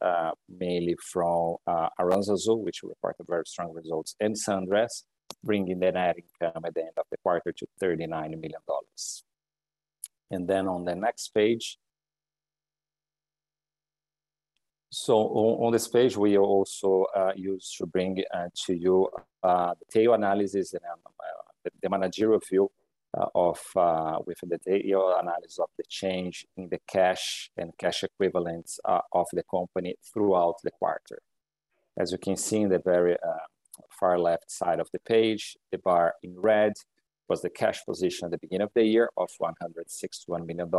uh, 0.03 0.33
mainly 0.49 0.97
from 1.13 1.57
uh, 1.67 1.89
Aranzazu, 2.01 2.59
which 2.59 2.81
reported 2.83 3.25
very 3.29 3.45
strong 3.47 3.73
results, 3.73 4.17
and 4.19 4.37
San 4.37 4.57
Andres, 4.57 5.05
bringing 5.45 5.79
the 5.79 5.93
net 5.93 6.17
income 6.17 6.65
at 6.67 6.75
the 6.75 6.81
end 6.81 6.91
of 6.97 7.05
the 7.13 7.17
quarter 7.19 7.53
to 7.53 7.67
$39 7.81 8.09
million. 8.09 8.51
And 10.31 10.49
then 10.49 10.67
on 10.69 10.85
the 10.85 10.95
next 10.95 11.29
page, 11.29 11.79
so 14.95 15.17
on, 15.17 15.73
this 15.73 15.89
page, 15.89 16.17
we 16.17 16.39
also 16.39 17.07
uh, 17.17 17.33
use 17.35 17.75
to 17.79 17.87
bring 17.87 18.23
uh, 18.33 18.49
to 18.67 18.75
you 18.75 19.09
uh, 19.43 19.75
the 19.75 19.85
tail 19.91 20.15
analysis 20.15 20.73
and 20.73 20.83
um, 20.85 21.13
uh, 21.19 21.71
the 21.83 21.91
managerial 21.91 22.41
view 22.49 22.71
uh, 23.19 23.27
of 23.35 23.61
uh, 23.75 24.19
with 24.25 24.39
the 24.45 24.59
tail 24.59 25.17
analysis 25.21 25.59
of 25.59 25.69
the 25.77 25.85
change 25.89 26.47
in 26.57 26.69
the 26.69 26.79
cash 26.87 27.51
and 27.57 27.73
cash 27.77 28.05
equivalents 28.05 28.79
of 28.85 29.27
the 29.33 29.43
company 29.51 29.97
throughout 30.13 30.57
the 30.63 30.71
quarter. 30.71 31.21
As 31.99 32.13
you 32.13 32.19
can 32.19 32.37
see 32.37 32.61
in 32.61 32.69
the 32.69 32.79
very 32.79 33.17
far 33.99 34.19
left 34.19 34.51
side 34.51 34.79
of 34.79 34.89
the 34.93 35.01
page, 35.01 35.57
the 35.73 35.79
bar 35.79 36.15
in 36.23 36.39
red 36.39 36.75
was 37.29 37.43
the 37.43 37.51
cash 37.51 37.85
position 37.85 38.27
at 38.27 38.33
the 38.33 38.39
beginning 38.39 38.67
of 38.67 38.73
the 38.75 38.85
year 38.85 39.09
of 39.17 39.29
$161 39.41 40.47
million. 40.47 40.71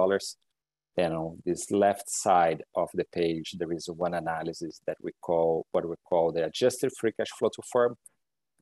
Then 0.96 1.12
on 1.14 1.42
this 1.46 1.72
left 1.72 2.10
side 2.10 2.64
of 2.76 2.90
the 2.94 3.06
page, 3.12 3.56
there 3.58 3.72
is 3.74 3.88
one 3.88 4.14
analysis 4.14 4.80
that 4.88 4.98
we 5.02 5.12
call 5.22 5.66
what 5.72 5.88
we 5.88 5.96
call 6.08 6.32
the 6.32 6.46
adjusted 6.46 6.92
free 6.98 7.12
cash 7.18 7.32
flow 7.38 7.50
to 7.50 7.62
firm. 7.72 7.96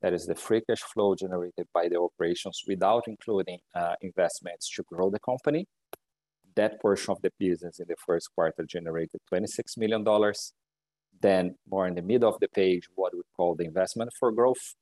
That 0.02 0.12
is 0.12 0.26
the 0.26 0.34
free 0.34 0.62
cash 0.68 0.80
flow 0.80 1.14
generated 1.14 1.66
by 1.72 1.88
the 1.88 1.98
operations 1.98 2.62
without 2.66 3.04
including 3.06 3.58
uh, 3.74 3.94
investments 4.02 4.68
to 4.74 4.82
grow 4.82 5.10
the 5.10 5.20
company. 5.20 5.66
That 6.56 6.80
portion 6.80 7.12
of 7.12 7.22
the 7.22 7.30
business 7.38 7.78
in 7.78 7.86
the 7.88 7.96
first 8.04 8.28
quarter 8.34 8.64
generated 8.68 9.20
$26 9.32 9.78
million. 9.78 10.04
Then 11.20 11.54
more 11.70 11.86
in 11.86 11.94
the 11.94 12.02
middle 12.02 12.28
of 12.28 12.40
the 12.40 12.48
page, 12.48 12.88
what 12.96 13.14
we 13.14 13.22
call 13.36 13.54
the 13.54 13.64
investment 13.64 14.10
for 14.18 14.32
growth, 14.32 14.74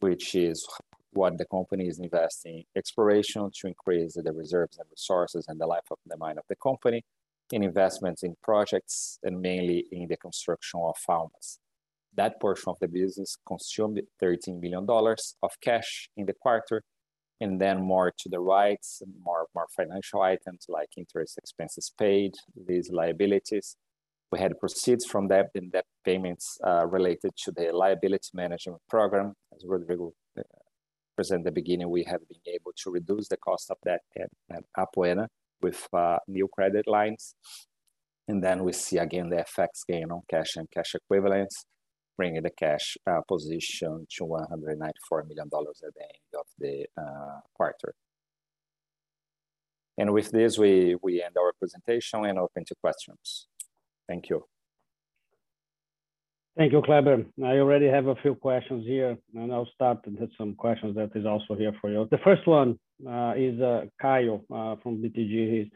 which 0.00 0.34
is 0.34 0.66
what 1.12 1.36
the 1.38 1.44
company 1.46 1.88
is 1.88 1.98
investing 1.98 2.64
exploration 2.76 3.50
to 3.54 3.66
increase 3.66 4.14
the 4.14 4.32
reserves 4.32 4.78
and 4.78 4.86
resources 4.90 5.46
and 5.48 5.60
the 5.60 5.66
life 5.66 5.88
of 5.90 5.98
the 6.06 6.16
mine 6.16 6.38
of 6.38 6.44
the 6.48 6.56
company, 6.56 7.04
in 7.52 7.62
investments 7.62 8.22
in 8.22 8.34
projects 8.42 9.18
and 9.22 9.40
mainly 9.40 9.84
in 9.92 10.08
the 10.08 10.16
construction 10.16 10.80
of 10.82 10.96
farms. 10.96 11.58
That 12.14 12.40
portion 12.40 12.70
of 12.70 12.78
the 12.80 12.88
business 12.88 13.36
consumed 13.46 14.00
$13 14.22 14.60
million 14.60 14.86
of 14.88 15.50
cash 15.60 16.08
in 16.16 16.26
the 16.26 16.34
quarter, 16.34 16.82
and 17.40 17.60
then 17.60 17.82
more 17.82 18.12
to 18.18 18.28
the 18.28 18.40
right, 18.40 18.84
more, 19.24 19.46
more 19.54 19.66
financial 19.74 20.22
items 20.22 20.66
like 20.68 20.88
interest 20.96 21.38
expenses 21.38 21.92
paid, 21.98 22.34
these 22.66 22.90
liabilities. 22.90 23.76
We 24.30 24.38
had 24.38 24.58
proceeds 24.58 25.04
from 25.04 25.28
debt 25.28 25.50
and 25.54 25.72
debt 25.72 25.84
payments 26.04 26.58
uh, 26.66 26.86
related 26.86 27.32
to 27.44 27.52
the 27.52 27.70
liability 27.72 28.30
management 28.32 28.80
program, 28.88 29.34
as 29.54 29.64
Rodrigo 29.66 30.12
uh, 30.38 30.42
present 31.14 31.44
the 31.44 31.52
beginning, 31.52 31.90
we 31.90 32.04
have 32.04 32.20
been 32.28 32.54
able 32.54 32.72
to 32.82 32.90
reduce 32.90 33.28
the 33.28 33.36
cost 33.36 33.70
of 33.70 33.76
that 33.84 34.00
at, 34.16 34.30
at 34.50 34.64
Apoena 34.76 35.26
with 35.60 35.86
uh, 35.92 36.18
new 36.28 36.48
credit 36.48 36.86
lines. 36.86 37.34
And 38.28 38.42
then 38.42 38.64
we 38.64 38.72
see 38.72 38.98
again 38.98 39.30
the 39.30 39.36
FX 39.36 39.86
gain 39.88 40.10
on 40.10 40.22
cash 40.30 40.56
and 40.56 40.68
cash 40.70 40.94
equivalents, 40.94 41.64
bringing 42.16 42.42
the 42.42 42.50
cash 42.50 42.96
uh, 43.06 43.20
position 43.26 44.06
to 44.16 44.24
$194 44.24 45.28
million 45.28 45.48
at 45.48 45.50
the 45.50 46.02
end 46.02 46.32
of 46.38 46.46
the 46.58 46.86
uh, 46.96 47.40
quarter. 47.54 47.94
And 49.98 50.12
with 50.12 50.30
this, 50.30 50.58
we, 50.58 50.96
we 51.02 51.22
end 51.22 51.36
our 51.38 51.52
presentation 51.58 52.24
and 52.24 52.38
open 52.38 52.64
to 52.66 52.74
questions. 52.80 53.46
Thank 54.08 54.30
you. 54.30 54.51
Thank 56.54 56.72
you, 56.72 56.82
Kleber. 56.82 57.24
I 57.42 57.58
already 57.58 57.86
have 57.86 58.08
a 58.08 58.14
few 58.16 58.34
questions 58.34 58.84
here, 58.86 59.16
and 59.34 59.50
I'll 59.50 59.68
start 59.74 60.00
with 60.04 60.30
some 60.36 60.54
questions 60.54 60.94
that 60.96 61.10
is 61.14 61.24
also 61.24 61.54
here 61.54 61.72
for 61.80 61.90
you. 61.90 62.06
The 62.10 62.18
first 62.18 62.46
one 62.46 62.78
uh, 63.08 63.32
is 63.36 63.58
uh, 63.58 63.86
Kyle 64.00 64.44
uh, 64.52 64.76
from 64.82 64.98
BTG. 64.98 65.50
He's, 65.50 65.66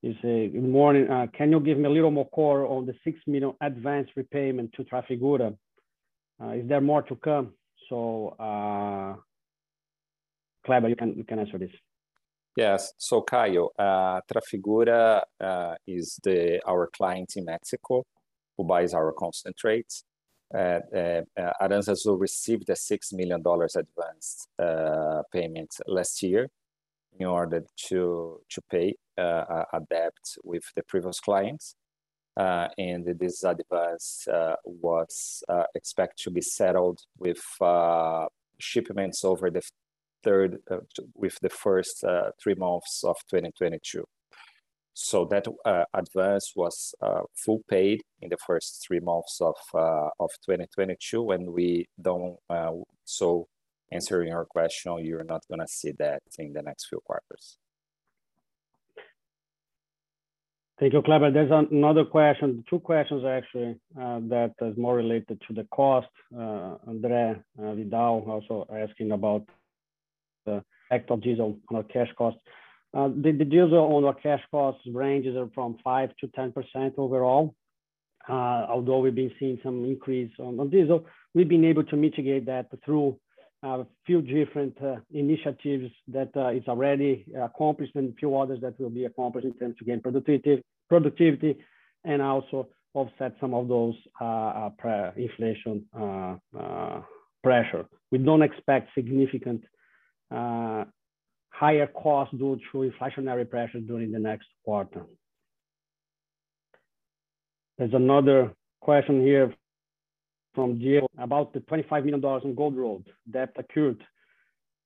he's 0.00 0.16
saying, 0.22 0.52
good 0.52 0.62
morning. 0.66 1.10
Uh, 1.10 1.26
can 1.36 1.50
you 1.50 1.60
give 1.60 1.76
me 1.76 1.84
a 1.84 1.90
little 1.90 2.10
more 2.10 2.26
core 2.30 2.66
on 2.66 2.86
the 2.86 2.94
6 3.04 3.18
million 3.26 3.52
advance 3.60 4.08
repayment 4.16 4.72
to 4.76 4.84
Trafigura? 4.84 5.54
Uh, 6.42 6.48
is 6.52 6.66
there 6.66 6.80
more 6.80 7.02
to 7.02 7.14
come? 7.16 7.52
So, 7.90 8.28
uh, 8.38 9.14
Kleber, 10.64 10.88
you 10.88 10.96
can, 10.96 11.18
you 11.18 11.24
can 11.24 11.38
answer 11.38 11.58
this. 11.58 11.70
Yes. 12.56 12.94
So, 12.96 13.20
Kyle, 13.20 13.72
Trafigura 13.78 15.22
is 15.86 16.18
the, 16.24 16.62
our 16.66 16.88
client 16.96 17.34
in 17.36 17.44
Mexico 17.44 18.06
who 18.58 18.64
buys 18.64 18.92
our 18.92 19.12
concentrates. 19.12 20.04
Uh, 20.52 20.80
uh, 20.94 21.22
uh 21.38 21.52
Aranzazu 21.62 22.18
received 22.18 22.68
a 22.68 22.74
$6 22.74 23.12
million 23.12 23.40
advance 23.40 24.48
uh, 24.58 25.22
payment 25.32 25.70
last 25.86 26.22
year 26.22 26.48
in 27.18 27.26
order 27.26 27.64
to, 27.88 28.40
to 28.50 28.60
pay 28.70 28.94
uh, 29.16 29.64
a 29.72 29.80
debt 29.88 30.16
with 30.44 30.64
the 30.74 30.82
previous 30.82 31.20
clients. 31.20 31.74
Uh, 32.36 32.68
and 32.78 33.04
this 33.18 33.42
advance 33.42 34.26
uh, 34.28 34.54
was 34.64 35.42
expected 35.74 36.22
to 36.22 36.30
be 36.30 36.40
settled 36.40 37.00
with 37.18 37.42
shipments 38.60 39.24
over 39.24 39.50
the 39.50 39.62
third, 40.22 40.58
with 41.14 41.36
the 41.42 41.48
first 41.48 42.04
three 42.40 42.54
months 42.54 43.02
of 43.04 43.16
2022. 43.28 44.04
So 45.00 45.24
that 45.26 45.46
uh, 45.64 45.84
advance 45.94 46.54
was 46.56 46.92
uh, 47.00 47.20
full 47.32 47.62
paid 47.70 48.02
in 48.20 48.30
the 48.30 48.36
first 48.44 48.84
three 48.84 48.98
months 48.98 49.40
of 49.40 49.54
uh, 49.72 50.08
of 50.18 50.30
2022. 50.44 51.22
When 51.22 51.52
we 51.52 51.86
don't, 52.02 52.36
so 53.04 53.46
answering 53.92 54.30
your 54.30 54.44
question, 54.44 54.98
you're 55.04 55.22
not 55.22 55.44
going 55.46 55.60
to 55.60 55.68
see 55.68 55.92
that 56.00 56.22
in 56.40 56.52
the 56.52 56.62
next 56.62 56.88
few 56.88 56.98
quarters. 57.06 57.58
Thank 60.80 60.92
you, 60.92 61.02
Kleber. 61.02 61.30
There's 61.30 61.52
another 61.52 62.04
question, 62.04 62.64
two 62.68 62.80
questions 62.80 63.24
actually, 63.24 63.76
that 63.94 64.54
is 64.60 64.76
more 64.76 64.96
related 64.96 65.40
to 65.46 65.54
the 65.54 65.64
cost. 65.70 66.08
Andre 66.36 67.36
Vidal 67.56 68.24
also 68.28 68.66
asking 68.74 69.12
about 69.12 69.46
the 70.44 70.64
effect 70.90 71.12
of 71.12 71.20
diesel 71.20 71.56
on 71.70 71.76
our 71.76 71.84
cash 71.84 72.10
costs. 72.18 72.40
Uh, 72.96 73.08
the, 73.08 73.32
the 73.32 73.44
diesel 73.44 73.94
on 73.96 74.04
our 74.04 74.14
cash 74.14 74.42
costs 74.50 74.80
ranges 74.92 75.36
are 75.36 75.50
from 75.54 75.76
5 75.84 76.10
to 76.20 76.26
10% 76.28 76.92
overall. 76.98 77.54
Uh, 78.28 78.66
although 78.68 78.98
we've 78.98 79.14
been 79.14 79.32
seeing 79.38 79.58
some 79.62 79.84
increase 79.84 80.30
on, 80.38 80.58
on 80.60 80.68
diesel, 80.68 81.06
we've 81.34 81.48
been 81.48 81.64
able 81.64 81.84
to 81.84 81.96
mitigate 81.96 82.46
that 82.46 82.66
through 82.84 83.18
a 83.62 83.84
few 84.06 84.22
different 84.22 84.76
uh, 84.82 84.96
initiatives 85.12 85.90
that 86.06 86.30
uh, 86.36 86.48
is 86.48 86.62
already 86.68 87.26
accomplished 87.42 87.94
and 87.96 88.12
a 88.12 88.16
few 88.16 88.36
others 88.36 88.60
that 88.60 88.78
will 88.78 88.90
be 88.90 89.04
accomplished 89.04 89.46
in 89.46 89.54
terms 89.54 89.76
to 89.78 89.84
gain 89.84 90.00
productivity, 90.00 90.62
productivity 90.88 91.56
and 92.04 92.22
also 92.22 92.68
offset 92.94 93.34
some 93.40 93.54
of 93.54 93.68
those 93.68 93.94
uh, 94.20 94.70
uh, 94.84 95.10
inflation 95.16 95.84
pressure. 97.42 97.86
We 98.10 98.18
don't 98.18 98.42
expect 98.42 98.90
significant 98.94 99.64
higher 101.58 101.88
costs 101.88 102.34
due 102.36 102.58
to 102.70 102.78
inflationary 102.90 103.48
pressures 103.48 103.82
during 103.86 104.12
the 104.12 104.18
next 104.18 104.48
quarter. 104.64 105.04
There's 107.76 107.94
another 107.94 108.52
question 108.80 109.20
here 109.20 109.52
from 110.54 110.78
Gio 110.78 111.06
about 111.18 111.52
the 111.52 111.60
$25 111.60 112.04
million 112.04 112.40
in 112.44 112.54
Gold 112.54 112.76
Road 112.76 113.04
debt 113.30 113.54
accrued. 113.56 114.02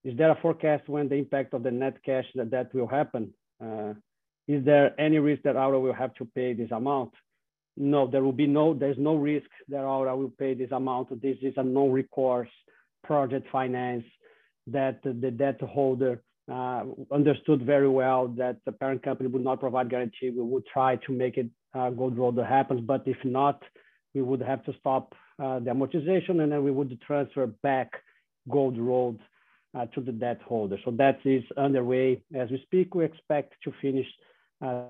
Is 0.04 0.16
there 0.16 0.30
a 0.30 0.38
forecast 0.40 0.88
when 0.88 1.08
the 1.08 1.14
impact 1.14 1.54
of 1.54 1.62
the 1.62 1.70
net 1.70 2.02
cash 2.04 2.26
that 2.34 2.50
that 2.50 2.74
will 2.74 2.88
happen? 2.88 3.32
Uh, 3.62 3.94
is 4.48 4.64
there 4.64 4.98
any 5.00 5.18
risk 5.18 5.42
that 5.42 5.56
Aura 5.56 5.78
will 5.78 5.92
have 5.92 6.14
to 6.14 6.24
pay 6.34 6.54
this 6.54 6.70
amount? 6.70 7.12
No, 7.76 8.06
there 8.06 8.22
will 8.22 8.32
be 8.32 8.46
no, 8.46 8.74
there's 8.74 8.98
no 8.98 9.14
risk 9.14 9.48
that 9.68 9.84
Aura 9.84 10.16
will 10.16 10.32
pay 10.38 10.54
this 10.54 10.72
amount. 10.72 11.08
This 11.22 11.36
is 11.42 11.54
a 11.56 11.62
non-recourse 11.62 12.50
project 13.04 13.46
finance 13.52 14.04
that 14.66 15.00
the 15.02 15.30
debt 15.30 15.60
holder 15.60 16.22
uh, 16.50 16.84
understood 17.12 17.62
very 17.64 17.88
well 17.88 18.28
that 18.28 18.56
the 18.66 18.72
parent 18.72 19.02
company 19.02 19.28
would 19.28 19.44
not 19.44 19.60
provide 19.60 19.88
guarantee. 19.90 20.30
We 20.30 20.42
would 20.42 20.66
try 20.66 20.96
to 20.96 21.12
make 21.12 21.36
it 21.36 21.46
uh, 21.74 21.90
Gold 21.90 22.18
Road 22.18 22.36
that 22.36 22.46
happens, 22.46 22.80
but 22.80 23.02
if 23.06 23.16
not, 23.24 23.62
we 24.14 24.22
would 24.22 24.42
have 24.42 24.64
to 24.64 24.74
stop 24.78 25.14
uh, 25.42 25.60
the 25.60 25.70
amortization 25.70 26.42
and 26.42 26.52
then 26.52 26.64
we 26.64 26.70
would 26.70 27.00
transfer 27.00 27.46
back 27.46 27.92
Gold 28.50 28.78
Road 28.78 29.18
uh, 29.74 29.86
to 29.86 30.00
the 30.00 30.12
debt 30.12 30.40
holder. 30.44 30.78
So 30.84 30.90
that 30.92 31.20
is 31.24 31.42
underway 31.56 32.22
as 32.34 32.50
we 32.50 32.60
speak. 32.62 32.94
We 32.94 33.04
expect 33.04 33.54
to 33.64 33.72
finish 33.80 34.06
uh, 34.64 34.84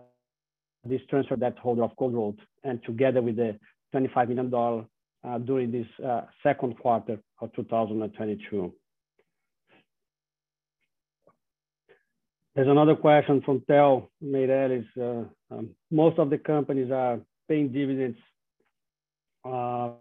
this 0.84 1.00
transfer 1.08 1.36
debt 1.36 1.58
holder 1.58 1.84
of 1.84 1.94
Gold 1.96 2.14
Road, 2.14 2.38
and 2.64 2.82
together 2.84 3.22
with 3.22 3.36
the 3.36 3.58
$25 3.94 4.28
million 4.28 4.86
uh, 5.24 5.38
during 5.38 5.70
this 5.70 5.86
second 6.42 6.78
quarter 6.78 7.18
of 7.40 7.52
2022. 7.54 8.74
There's 12.54 12.68
another 12.68 12.94
question 12.94 13.40
from 13.42 13.62
Tel 13.66 14.10
Meireles. 14.22 14.86
Uh, 14.96 15.24
um, 15.54 15.70
most 15.90 16.18
of 16.18 16.28
the 16.28 16.36
companies 16.36 16.90
are 16.90 17.18
paying 17.48 17.72
dividends 17.72 18.18
uh, 19.44 19.92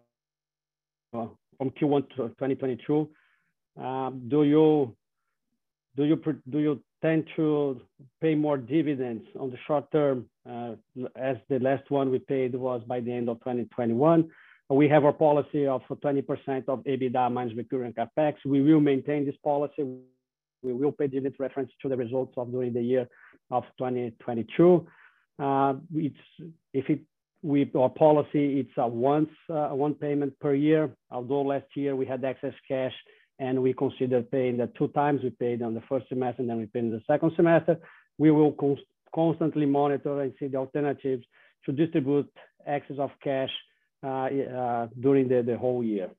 uh 1.14 1.28
from 1.58 1.70
Q1 1.72 2.10
to 2.10 2.28
2022. 2.39 3.10
Um, 3.82 4.24
do 4.28 4.43
you 4.43 4.95
do 5.95 6.04
you 6.04 6.18
do 6.49 6.60
you 6.60 6.84
tend 7.02 7.26
to 7.38 7.82
pay 8.22 8.36
more 8.36 8.58
dividends 8.58 9.24
on 9.39 9.49
the 9.49 9.58
short 9.66 9.89
term, 9.91 10.26
uh, 10.49 10.74
as 11.16 11.38
the 11.49 11.60
last 11.60 11.89
one 11.89 12.12
we 12.12 12.20
paid 12.20 12.54
was 12.54 12.82
by 12.86 12.99
the 12.99 13.12
end 13.12 13.30
of 13.30 13.38
2021. 13.39 14.30
We 14.70 14.88
have 14.88 15.04
our 15.04 15.14
policy 15.14 15.68
of 15.68 15.82
20% 15.89 16.70
of 16.70 16.80
EBITDA 16.86 17.32
minus 17.32 17.56
recurring 17.58 17.93
capex. 17.93 18.36
We 18.45 18.62
will 18.62 18.80
maintain 18.80 19.26
this 19.26 19.36
policy. 19.43 19.84
We 20.64 20.74
will 20.74 20.91
pay 20.91 21.07
dividends 21.07 21.39
reference 21.39 21.72
to 21.82 21.89
the 21.89 21.97
results 21.97 22.34
of 22.38 22.51
during 22.51 22.74
the 22.74 22.82
year 22.82 23.07
of 23.49 23.64
2022. 23.78 24.88
Uh, 25.39 25.74
it's 25.95 26.16
if 26.74 26.89
it 26.89 27.01
with 27.43 27.76
our 27.76 27.89
policy, 27.89 28.59
it's 28.59 28.78
a 28.78 28.88
once 28.88 29.30
uh, 29.49 29.70
one 29.70 29.95
payment 29.95 30.39
per 30.39 30.53
year. 30.53 30.91
Although 31.09 31.41
last 31.41 31.66
year 31.76 31.95
we 31.95 32.05
had 32.05 32.24
excess 32.24 32.53
cash 32.68 32.93
and 33.39 33.62
we 33.62 33.74
consider 33.74 34.22
paying 34.22 34.57
that 34.57 34.76
two 34.76 34.89
times. 34.89 35.22
We 35.24 35.32
paid 35.32 35.64
on 35.64 35.74
the 35.74 35.82
first 35.89 36.07
semester 36.09 36.41
and 36.41 36.49
then 36.49 36.57
we 36.57 36.68
paid 36.68 36.84
in 36.84 36.91
the 36.91 37.01
second 37.07 37.32
semester. 37.36 37.80
We 38.20 38.30
will 38.30 38.55
constantly 39.14 39.66
monitor 39.66 40.22
and 40.22 40.34
see 40.39 40.47
the 40.47 40.57
alternatives 40.57 41.26
to 41.66 41.72
distribute 41.72 42.32
excess 42.68 42.97
of 42.99 43.09
cash 43.24 43.49
uh, 44.03 44.07
uh, 44.07 44.88
during 44.99 45.28
the, 45.28 45.41
the 45.41 45.57
whole 45.57 45.84
year. 45.84 46.09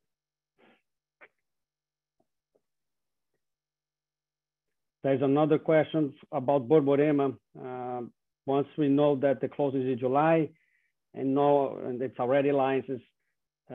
There's 5.03 5.23
another 5.23 5.59
question 5.59 6.15
about 6.31 6.69
Borborema. 6.69 7.37
Uh, 7.61 8.03
once 8.47 8.69
we 8.79 8.89
know 8.89 9.17
that 9.17 9.41
the 9.41 9.49
close 9.49 9.75
is 9.75 9.85
in 9.87 9.99
July 9.99 10.49
and 11.15 11.35
know 11.35 11.79
and 11.85 12.01
it's 12.01 12.19
already 12.19 12.53
licenses, 12.53 13.01
uh, 13.71 13.75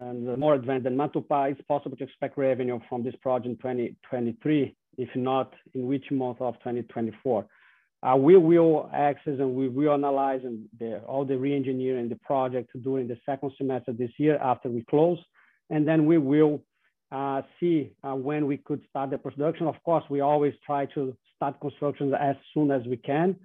and 0.00 0.38
more 0.38 0.54
advanced 0.54 0.84
than 0.84 0.96
Matupá, 0.96 1.50
it's 1.50 1.60
possible 1.68 1.96
to 1.96 2.04
expect 2.04 2.38
revenue 2.38 2.80
from 2.88 3.02
this 3.02 3.14
project 3.20 3.46
in 3.48 3.56
2023, 3.56 4.74
if 4.96 5.08
not, 5.14 5.52
in 5.74 5.86
which 5.86 6.10
month 6.10 6.40
of 6.40 6.54
2024? 6.60 7.46
Uh, 8.02 8.16
we 8.16 8.38
will 8.38 8.88
access 8.94 9.38
and 9.38 9.54
we 9.54 9.68
will 9.68 9.92
analyze 9.92 10.40
and 10.42 10.64
the, 10.78 11.00
all 11.00 11.26
the 11.26 11.36
re-engineering 11.36 12.08
the 12.08 12.16
project 12.16 12.70
during 12.82 13.06
the 13.06 13.18
second 13.26 13.52
semester 13.58 13.92
this 13.92 14.10
year 14.16 14.38
after 14.38 14.70
we 14.70 14.82
close. 14.88 15.18
And 15.68 15.86
then 15.86 16.06
we 16.06 16.16
will 16.16 16.62
uh, 17.12 17.42
see 17.58 17.92
uh, 18.04 18.14
when 18.14 18.46
we 18.46 18.56
could 18.56 18.82
start 18.88 19.10
the 19.10 19.18
production. 19.18 19.66
Of 19.66 19.82
course, 19.84 20.04
we 20.08 20.20
always 20.20 20.54
try 20.64 20.86
to 20.94 21.16
start 21.36 21.60
construction 21.60 22.14
as 22.14 22.36
soon 22.54 22.70
as 22.70 22.82
we 22.86 22.96
can. 22.96 23.36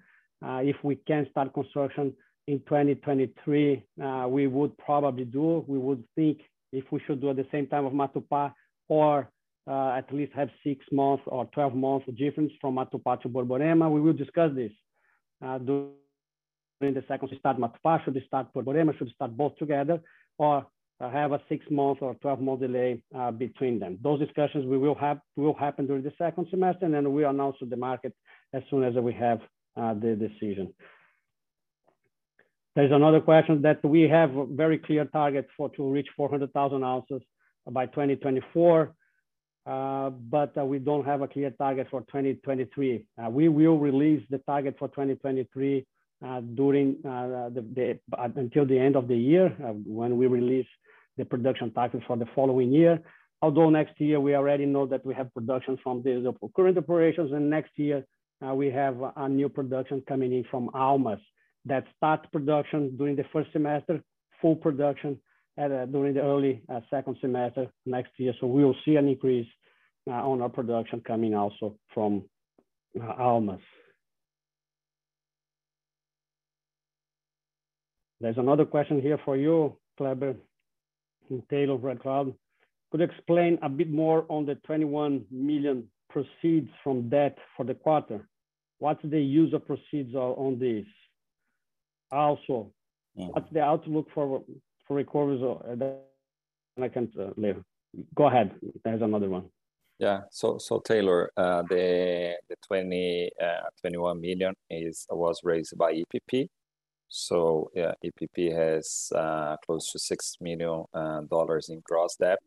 Uh, 0.45 0.61
if 0.63 0.75
we 0.83 0.95
can 0.95 1.27
start 1.31 1.53
construction 1.53 2.13
in 2.47 2.59
2023, 2.59 3.83
uh, 4.03 4.27
we 4.27 4.47
would 4.47 4.77
probably 4.77 5.25
do. 5.25 5.63
We 5.67 5.77
would 5.77 6.03
think 6.15 6.41
if 6.71 6.85
we 6.91 7.01
should 7.07 7.21
do 7.21 7.29
at 7.29 7.37
the 7.37 7.47
same 7.51 7.67
time 7.67 7.85
of 7.85 7.93
Matupá 7.93 8.53
or 8.87 9.29
uh, 9.67 9.95
at 9.97 10.13
least 10.13 10.31
have 10.33 10.49
six 10.63 10.85
months 10.91 11.23
or 11.25 11.45
12 11.45 11.73
months 11.73 12.05
difference 12.17 12.51
from 12.61 12.75
Matupá 12.75 13.19
to 13.21 13.29
Borborema. 13.29 13.91
We 13.91 14.01
will 14.01 14.13
discuss 14.13 14.53
this 14.53 14.71
uh, 15.43 15.57
during 15.57 15.93
the 16.81 17.03
second 17.07 17.29
should 17.29 17.39
start 17.39 17.57
Matupá. 17.57 18.03
Should 18.03 18.13
we 18.13 18.23
start 18.27 18.53
Borborema? 18.53 18.95
Should 18.97 19.09
start 19.15 19.35
both 19.35 19.55
together 19.57 20.01
or 20.37 20.67
have 20.99 21.31
a 21.33 21.41
six 21.49 21.65
month 21.69 21.99
or 22.01 22.15
12 22.15 22.41
month 22.41 22.61
delay 22.61 23.01
uh, 23.15 23.31
between 23.31 23.79
them? 23.79 23.99
Those 24.01 24.19
discussions 24.19 24.65
we 24.65 24.77
will 24.77 24.95
have 24.95 25.19
will 25.35 25.53
happen 25.53 25.87
during 25.87 26.03
the 26.03 26.13
second 26.17 26.47
semester 26.49 26.85
and 26.85 26.93
then 26.93 27.11
we 27.13 27.25
announce 27.25 27.57
to 27.59 27.65
the 27.65 27.77
market 27.77 28.13
as 28.53 28.63
soon 28.69 28.83
as 28.83 28.93
we 28.95 29.13
have 29.13 29.39
uh, 29.77 29.93
the 29.93 30.15
decision. 30.15 30.73
There's 32.75 32.91
another 32.91 33.21
question 33.21 33.61
that 33.61 33.83
we 33.85 34.01
have 34.01 34.35
a 34.35 34.45
very 34.45 34.77
clear 34.77 35.05
target 35.05 35.47
for 35.55 35.69
to 35.71 35.89
reach 35.89 36.07
400,000 36.17 36.83
ounces 36.83 37.21
by 37.69 37.85
2024, 37.85 38.93
uh, 39.65 40.09
but 40.09 40.57
uh, 40.57 40.65
we 40.65 40.79
don't 40.79 41.05
have 41.05 41.21
a 41.21 41.27
clear 41.27 41.51
target 41.51 41.87
for 41.89 42.01
2023. 42.01 43.05
Uh, 43.17 43.29
we 43.29 43.47
will 43.47 43.77
release 43.77 44.23
the 44.29 44.39
target 44.39 44.75
for 44.77 44.89
2023 44.89 45.85
uh, 46.25 46.41
during 46.41 46.97
uh, 47.05 47.49
the, 47.49 47.61
the, 47.73 47.99
until 48.35 48.65
the 48.65 48.77
end 48.77 48.95
of 48.95 49.07
the 49.07 49.17
year 49.17 49.55
uh, 49.63 49.71
when 49.85 50.17
we 50.17 50.27
release 50.27 50.67
the 51.17 51.25
production 51.25 51.71
target 51.71 52.01
for 52.07 52.17
the 52.17 52.27
following 52.35 52.71
year. 52.71 52.99
Although 53.41 53.69
next 53.69 53.99
year 53.99 54.19
we 54.19 54.35
already 54.35 54.65
know 54.65 54.85
that 54.87 55.05
we 55.05 55.13
have 55.13 55.33
production 55.33 55.77
from 55.83 56.01
the, 56.03 56.33
current 56.55 56.77
operations, 56.77 57.31
and 57.31 57.49
next 57.49 57.71
year 57.75 58.05
we 58.53 58.69
have 58.71 58.97
a 59.15 59.29
new 59.29 59.49
production 59.49 60.03
coming 60.07 60.33
in 60.33 60.43
from 60.49 60.69
Almas 60.73 61.19
that 61.65 61.85
start 61.97 62.31
production 62.31 62.95
during 62.97 63.15
the 63.15 63.25
first 63.33 63.51
semester, 63.51 64.01
full 64.41 64.55
production 64.55 65.19
at, 65.57 65.71
uh, 65.71 65.85
during 65.85 66.13
the 66.13 66.21
early 66.21 66.61
uh, 66.69 66.79
second 66.89 67.17
semester 67.21 67.67
next 67.85 68.11
year. 68.17 68.33
So 68.39 68.47
we 68.47 68.63
will 68.63 68.75
see 68.85 68.95
an 68.95 69.07
increase 69.07 69.47
uh, 70.07 70.13
on 70.13 70.41
our 70.41 70.49
production 70.49 71.01
coming 71.01 71.33
also 71.33 71.77
from 71.93 72.23
uh, 73.01 73.13
Almas. 73.17 73.61
There's 78.21 78.37
another 78.37 78.65
question 78.65 79.01
here 79.01 79.19
for 79.25 79.35
you, 79.35 79.77
Kleber 79.97 80.35
Taylor 81.49 81.77
Red 81.77 82.01
Cloud. 82.01 82.33
Could 82.91 82.99
you 83.01 83.05
explain 83.05 83.59
a 83.61 83.69
bit 83.69 83.91
more 83.91 84.25
on 84.29 84.45
the 84.45 84.55
21 84.55 85.25
million 85.31 85.87
proceeds 86.09 86.69
from 86.83 87.09
debt 87.09 87.37
for 87.57 87.65
the 87.65 87.73
quarter? 87.73 88.27
What's 88.79 89.01
the 89.03 89.21
use 89.21 89.53
of 89.53 89.65
proceeds 89.65 90.13
on 90.15 90.59
this? 90.59 90.85
also. 92.11 92.71
Mm. 93.17 93.33
What's 93.33 93.51
the 93.51 93.61
outlook 93.61 94.07
for 94.13 94.43
for 94.87 94.95
recoveries? 94.95 95.41
And 95.67 96.83
I 96.83 96.89
can 96.89 97.11
uh, 97.19 97.29
later. 97.37 97.63
Go 98.15 98.27
ahead. 98.27 98.55
There's 98.83 99.01
another 99.01 99.29
one. 99.29 99.45
Yeah. 99.99 100.21
So 100.31 100.57
so 100.57 100.79
Taylor, 100.79 101.31
uh, 101.37 101.63
the 101.69 102.35
the 102.49 102.55
20 102.67 103.31
uh, 103.41 103.69
21 103.81 104.19
million 104.19 104.53
is 104.69 105.05
was 105.09 105.39
raised 105.43 105.77
by 105.77 105.93
EPP. 105.93 106.47
So 107.09 107.71
yeah, 107.75 107.93
EPP 108.03 108.53
has 108.53 109.11
uh, 109.15 109.57
close 109.65 109.91
to 109.91 109.99
six 109.99 110.37
million 110.41 110.85
uh, 110.93 111.21
dollars 111.29 111.69
in 111.69 111.81
gross 111.85 112.15
debt, 112.15 112.39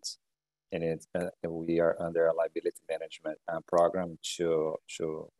and 0.72 0.82
it 0.82 1.06
uh, 1.14 1.48
we 1.48 1.80
are 1.80 1.96
under 2.00 2.26
a 2.26 2.34
liability 2.34 2.80
management 2.88 3.38
uh, 3.50 3.60
program 3.66 4.18
to 4.36 4.74
to 4.98 5.30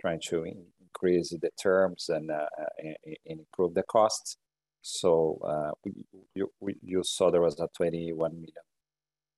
trying 0.00 0.20
to 0.20 0.44
increase 0.44 1.30
the 1.30 1.50
terms 1.60 2.08
and, 2.08 2.30
uh, 2.30 2.46
and, 2.78 3.18
improve 3.24 3.74
the 3.74 3.82
costs. 3.84 4.36
So 4.82 5.38
uh, 5.42 5.70
we, 5.84 5.92
you, 6.34 6.50
we, 6.60 6.76
you 6.82 7.02
saw 7.04 7.30
there 7.30 7.40
was 7.40 7.58
a 7.58 7.68
21 7.74 8.32
million 8.32 8.52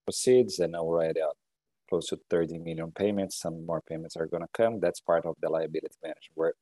proceeds 0.05 0.59
and 0.59 0.73
now 0.73 0.81
already 0.81 1.21
uh, 1.21 1.29
close 1.89 2.09
to 2.09 2.19
30 2.31 2.59
million 2.59 2.91
payments. 2.91 3.41
Some 3.41 3.65
more 3.65 3.81
payments 3.89 4.17
are 4.17 4.27
going 4.27 4.43
to 4.43 4.49
come. 4.53 4.81
That's 4.81 5.01
part 5.01 5.25
of 5.25 5.37
the 5.41 5.49
liability 5.49 5.95
management. 6.03 6.35
We're 6.35 6.53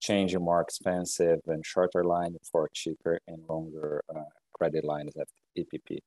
changing 0.00 0.42
more 0.42 0.60
expensive 0.60 1.40
and 1.46 1.64
shorter 1.64 2.04
line 2.04 2.36
for 2.50 2.68
cheaper 2.72 3.18
and 3.26 3.42
longer 3.48 4.02
uh, 4.14 4.20
credit 4.54 4.84
lines 4.84 5.12
at 5.16 5.28
EPP. 5.56 5.98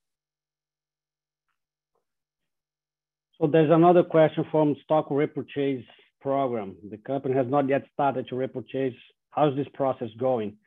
So 3.39 3.48
there's 3.48 3.72
another 3.72 4.04
question 4.04 4.46
from 4.52 4.76
stock 4.84 5.08
repurchase 5.10 5.84
program. 6.22 6.76
The 6.89 6.98
company 6.98 7.36
has 7.36 7.48
not 7.50 7.68
yet 7.68 7.84
started 7.92 8.28
to 8.28 8.36
repurchase. 8.36 8.94
How's 9.32 9.56
this 9.56 9.68
process 9.74 10.10
going? 10.20 10.58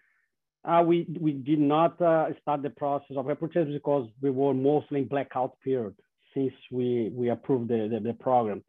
Uh, 0.65 0.83
we, 0.85 1.07
we 1.21 1.33
did 1.33 1.61
not 1.61 2.01
uh, 2.01 2.27
start 2.41 2.63
the 2.63 2.71
process 2.71 3.17
of 3.17 3.27
repurchase 3.27 3.69
because 3.71 4.09
we 4.21 4.31
were 4.31 4.55
mostly 4.55 5.01
in 5.01 5.09
blackout 5.09 5.53
period 5.63 5.95
since 6.35 6.53
we, 6.73 7.11
we 7.15 7.29
approved 7.29 7.69
the, 7.69 7.89
the, 7.91 8.01
the 8.01 8.15
program. 8.15 8.63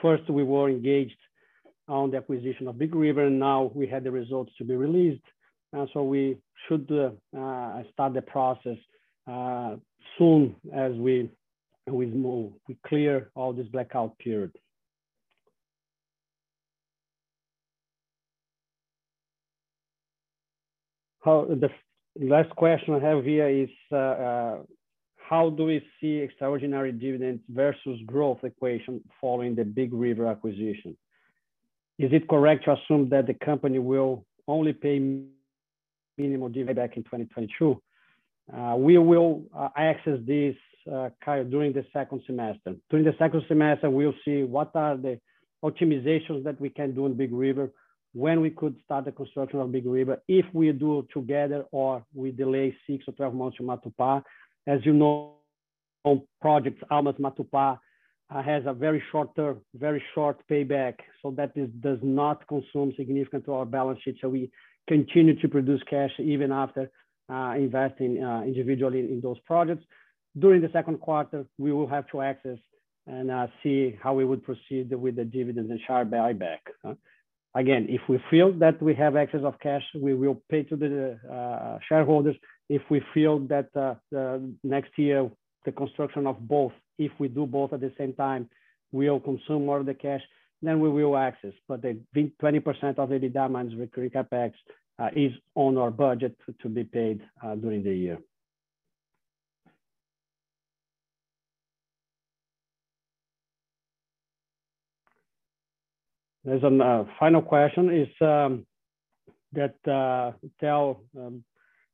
First, 0.00 0.28
we 0.28 0.42
were 0.42 0.68
engaged 0.68 1.16
on 1.88 2.10
the 2.10 2.18
acquisition 2.18 2.68
of 2.68 2.78
Big 2.78 2.94
River, 2.94 3.26
and 3.26 3.38
now 3.38 3.70
we 3.74 3.86
had 3.86 4.04
the 4.04 4.10
results 4.10 4.52
to 4.58 4.64
be 4.64 4.74
released. 4.74 5.24
And 5.72 5.88
so 5.92 6.02
we 6.02 6.38
should 6.68 6.88
uh, 6.90 7.38
uh 7.38 7.82
start 7.92 8.14
the 8.14 8.22
process 8.22 8.76
uh, 9.30 9.76
soon 10.18 10.54
as 10.72 10.92
we, 10.92 11.30
we 11.86 12.06
move, 12.06 12.52
we 12.68 12.76
clear 12.86 13.30
all 13.34 13.52
this 13.52 13.66
blackout 13.68 14.18
period. 14.18 14.52
how 21.22 21.46
the 21.48 21.70
last 22.20 22.50
question 22.56 22.94
I 22.94 23.00
have 23.00 23.24
here 23.24 23.48
is 23.48 23.68
uh, 23.90 23.96
uh, 23.96 24.58
how 25.16 25.50
do 25.50 25.64
we 25.64 25.82
see 26.00 26.16
extraordinary 26.16 26.92
dividends 26.92 27.42
versus 27.48 28.00
growth 28.04 28.40
equation 28.42 29.00
following 29.20 29.54
the 29.54 29.64
Big 29.64 29.92
River 29.92 30.26
acquisition? 30.26 30.96
Is 32.02 32.12
it 32.12 32.28
correct 32.28 32.64
to 32.64 32.72
assume 32.72 33.08
that 33.10 33.28
the 33.28 33.34
company 33.34 33.78
will 33.78 34.24
only 34.48 34.72
pay 34.72 34.98
minimum 36.18 36.52
dividend 36.52 36.76
back 36.76 36.96
in 36.96 37.04
2022. 37.04 37.80
Uh, 38.52 38.74
we 38.76 38.98
will 38.98 39.44
uh, 39.56 39.68
access 39.76 40.18
this 40.26 40.56
uh, 40.92 41.08
during 41.48 41.72
the 41.72 41.84
second 41.92 42.20
semester. 42.26 42.74
During 42.90 43.04
the 43.04 43.14
second 43.18 43.42
semester, 43.46 43.88
we'll 43.88 44.14
see 44.24 44.42
what 44.42 44.74
are 44.74 44.96
the 44.96 45.20
optimizations 45.64 46.42
that 46.42 46.60
we 46.60 46.70
can 46.70 46.92
do 46.92 47.06
in 47.06 47.14
Big 47.14 47.32
River, 47.32 47.70
when 48.14 48.40
we 48.40 48.50
could 48.50 48.74
start 48.84 49.04
the 49.04 49.12
construction 49.12 49.60
of 49.60 49.70
Big 49.70 49.86
River, 49.86 50.20
if 50.28 50.44
we 50.52 50.70
do 50.72 51.06
together 51.14 51.64
or 51.70 52.04
we 52.14 52.32
delay 52.32 52.76
six 52.86 53.04
or 53.06 53.12
12 53.12 53.34
months 53.34 53.56
to 53.58 53.62
Matupá. 53.62 54.22
As 54.66 54.84
you 54.84 54.92
know, 54.92 55.36
projects 56.40 56.82
Almas 56.90 57.14
Matupá 57.20 57.78
has 58.40 58.62
a 58.66 58.72
very 58.72 59.02
short 59.10 59.34
term, 59.36 59.60
very 59.74 60.02
short 60.14 60.38
payback. 60.50 60.94
So 61.20 61.32
that 61.32 61.54
does 61.82 61.98
not 62.02 62.46
consume 62.46 62.92
significant 62.96 63.44
to 63.46 63.54
our 63.54 63.66
balance 63.66 64.00
sheet. 64.02 64.16
So 64.20 64.28
we 64.28 64.50
continue 64.88 65.38
to 65.40 65.48
produce 65.48 65.82
cash 65.90 66.12
even 66.18 66.52
after 66.52 66.90
uh, 67.30 67.54
investing 67.56 68.22
uh, 68.22 68.42
individually 68.42 69.00
in, 69.00 69.20
those 69.20 69.38
projects. 69.40 69.84
During 70.38 70.62
the 70.62 70.70
second 70.72 70.98
quarter, 71.00 71.44
we 71.58 71.72
will 71.72 71.86
have 71.88 72.06
to 72.12 72.22
access 72.22 72.58
and 73.06 73.30
uh, 73.30 73.48
see 73.62 73.98
how 74.02 74.14
we 74.14 74.24
would 74.24 74.42
proceed 74.44 74.92
with 74.94 75.16
the 75.16 75.24
dividends 75.24 75.70
and 75.70 75.80
share 75.86 76.04
buyback. 76.04 76.60
Again, 77.54 77.86
if 77.90 78.00
we 78.08 78.18
feel 78.30 78.52
that 78.54 78.80
we 78.80 78.94
have 78.94 79.14
excess 79.16 79.42
of 79.44 79.58
cash, 79.60 79.82
we 79.94 80.14
will 80.14 80.40
pay 80.50 80.62
to 80.62 80.76
the 80.76 81.18
shareholders. 81.86 82.36
If 82.70 82.82
we 82.88 83.02
feel 83.12 83.40
that 83.48 83.68
the 83.74 84.54
next 84.62 84.96
year, 84.96 85.30
the 85.64 85.72
construction 85.72 86.26
of 86.26 86.46
both, 86.46 86.72
if 86.98 87.12
we 87.18 87.28
do 87.28 87.46
both 87.46 87.72
at 87.72 87.80
the 87.80 87.92
same 87.98 88.12
time, 88.14 88.48
we'll 88.90 89.20
consume 89.20 89.66
more 89.66 89.78
of 89.78 89.86
the 89.86 89.94
cash, 89.94 90.22
then 90.60 90.80
we 90.80 90.88
will 90.88 91.16
access. 91.16 91.52
But 91.68 91.82
the 91.82 91.98
20% 92.16 92.98
of 92.98 93.08
EBITDA 93.08 93.50
minus 93.50 93.74
recurring 93.74 94.10
CapEx 94.10 94.52
uh, 94.98 95.08
is 95.14 95.32
on 95.54 95.76
our 95.78 95.90
budget 95.90 96.36
to 96.60 96.68
be 96.68 96.84
paid 96.84 97.20
uh, 97.44 97.54
during 97.54 97.82
the 97.82 97.94
year. 97.94 98.18
There's 106.44 106.62
a 106.64 106.66
uh, 106.66 107.04
final 107.20 107.40
question 107.40 107.90
is 107.94 108.08
um, 108.20 108.66
that 109.52 109.76
uh, 109.86 110.32
tell 110.60 111.02
um, 111.16 111.44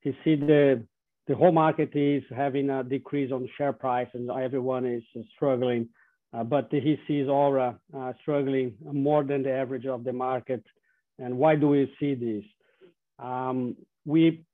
he 0.01 0.13
see 0.25 0.37
the 0.37 0.83
the 1.29 1.35
whole 1.35 1.53
market 1.53 1.91
is 1.95 2.23
having 2.35 2.71
a 2.71 2.83
decrease 2.83 3.31
on 3.31 3.49
share 3.57 3.73
price 3.73 4.09
and 4.15 4.31
everyone 4.31 4.87
is 4.87 5.03
struggling, 5.37 5.89
uh, 6.33 6.43
but 6.43 6.69
he 6.71 6.99
sees 7.07 7.29
Aura 7.29 7.79
uh, 7.97 8.13
struggling 8.23 8.75
more 8.91 9.23
than 9.23 9.43
the 9.43 9.53
average 9.53 9.87
of 9.87 10.05
the 10.05 10.13
market. 10.13 10.65
And 11.19 11.37
why 11.37 11.57
do 11.57 11.69
we 11.69 11.93
see 12.01 12.15
this? 12.15 12.45
Um, 13.19 13.77
we 14.07 14.45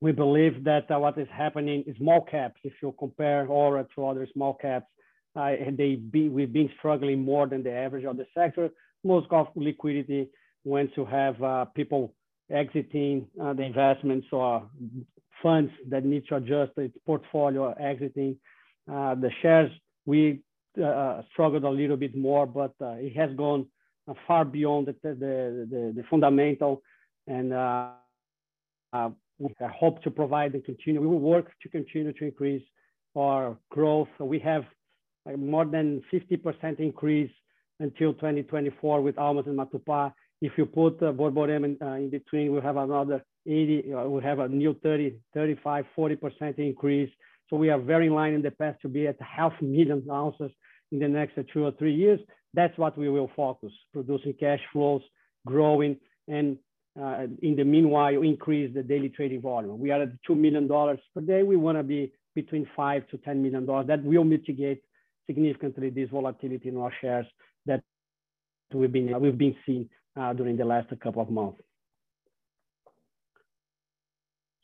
we 0.00 0.12
believe 0.12 0.64
that 0.64 0.90
uh, 0.90 0.98
what 0.98 1.18
is 1.18 1.28
happening 1.32 1.82
is 1.86 1.96
small 1.96 2.20
caps. 2.20 2.60
If 2.64 2.74
you 2.82 2.94
compare 2.98 3.46
Aura 3.46 3.86
to 3.94 4.06
other 4.06 4.28
small 4.32 4.54
caps, 4.54 4.86
uh, 5.34 5.52
they 5.72 5.96
be, 5.96 6.28
we've 6.28 6.52
been 6.52 6.70
struggling 6.78 7.22
more 7.24 7.46
than 7.46 7.62
the 7.62 7.72
average 7.72 8.04
of 8.04 8.16
the 8.16 8.26
sector 8.34 8.70
most 9.04 9.26
of 9.30 9.46
liquidity 9.54 10.28
when 10.64 10.90
to 10.94 11.04
have 11.04 11.40
uh, 11.42 11.64
people 11.66 12.14
exiting 12.50 13.26
uh, 13.42 13.52
the 13.52 13.62
investments 13.62 14.26
or 14.32 14.68
funds 15.42 15.72
that 15.88 16.04
need 16.04 16.26
to 16.28 16.36
adjust 16.36 16.72
its 16.76 16.96
portfolio 17.06 17.72
exiting. 17.72 18.36
Uh, 18.90 19.14
the 19.14 19.30
shares, 19.42 19.70
we 20.04 20.40
uh, 20.82 21.22
struggled 21.32 21.64
a 21.64 21.70
little 21.70 21.96
bit 21.96 22.16
more, 22.16 22.46
but 22.46 22.74
uh, 22.80 22.94
it 22.98 23.16
has 23.16 23.30
gone 23.36 23.66
uh, 24.08 24.14
far 24.26 24.44
beyond 24.44 24.86
the, 25.02 26.04
fundamental. 26.10 26.82
And 27.26 27.50
we 29.38 29.54
hope 29.78 30.02
to 30.02 30.10
provide 30.10 30.54
and 30.54 30.64
continue. 30.64 31.00
We 31.00 31.06
will 31.06 31.18
work 31.18 31.52
to 31.62 31.68
continue 31.68 32.12
to 32.12 32.24
increase 32.24 32.62
our 33.16 33.56
growth. 33.70 34.08
We 34.20 34.38
have 34.40 34.64
more 35.36 35.64
than 35.64 36.02
50% 36.12 36.78
increase 36.78 37.30
until 37.80 38.12
2024 38.14 39.00
with 39.02 39.18
Almas 39.18 39.46
and 39.46 39.58
Matupá. 39.58 40.12
If 40.40 40.52
you 40.56 40.66
put 40.66 41.02
uh, 41.02 41.12
Borborema 41.12 41.64
in, 41.64 41.78
uh, 41.80 41.94
in 41.94 42.10
between, 42.10 42.54
we 42.54 42.60
have 42.60 42.76
another 42.76 43.24
80, 43.46 43.92
uh, 43.92 44.04
we 44.04 44.22
have 44.22 44.38
a 44.38 44.48
new 44.48 44.74
30, 44.82 45.16
35, 45.34 45.84
40% 45.96 46.58
increase. 46.58 47.10
So 47.48 47.56
we 47.56 47.70
are 47.70 47.78
very 47.78 48.06
in 48.06 48.14
line 48.14 48.34
in 48.34 48.42
the 48.42 48.50
past 48.50 48.80
to 48.82 48.88
be 48.88 49.06
at 49.06 49.16
half 49.20 49.52
million 49.60 50.06
ounces 50.10 50.50
in 50.92 50.98
the 50.98 51.08
next 51.08 51.38
two 51.52 51.64
or 51.64 51.72
three 51.72 51.94
years. 51.94 52.20
That's 52.54 52.76
what 52.78 52.96
we 52.98 53.08
will 53.08 53.30
focus, 53.36 53.72
producing 53.92 54.34
cash 54.34 54.60
flows, 54.72 55.02
growing, 55.46 55.96
and 56.28 56.58
uh, 57.00 57.26
in 57.42 57.56
the 57.56 57.64
meanwhile, 57.64 58.22
increase 58.22 58.72
the 58.74 58.82
daily 58.82 59.10
trading 59.10 59.42
volume. 59.42 59.78
We 59.78 59.90
are 59.90 60.02
at 60.02 60.08
$2 60.28 60.36
million 60.36 60.66
per 60.68 61.20
day. 61.20 61.42
We 61.42 61.56
want 61.56 61.78
to 61.78 61.82
be 61.82 62.12
between 62.34 62.66
five 62.74 63.06
to 63.08 63.18
$10 63.18 63.36
million. 63.36 63.66
That 63.86 64.02
will 64.02 64.24
mitigate 64.24 64.82
significantly 65.26 65.90
this 65.90 66.08
volatility 66.08 66.68
in 66.68 66.78
our 66.78 66.92
shares 67.00 67.26
that 67.66 67.82
we've 68.72 68.92
been 68.92 69.20
we've 69.20 69.36
been 69.36 69.56
seeing 69.64 69.88
uh, 70.16 70.32
during 70.32 70.56
the 70.56 70.64
last 70.64 70.88
couple 71.00 71.22
of 71.22 71.30
months. 71.30 71.60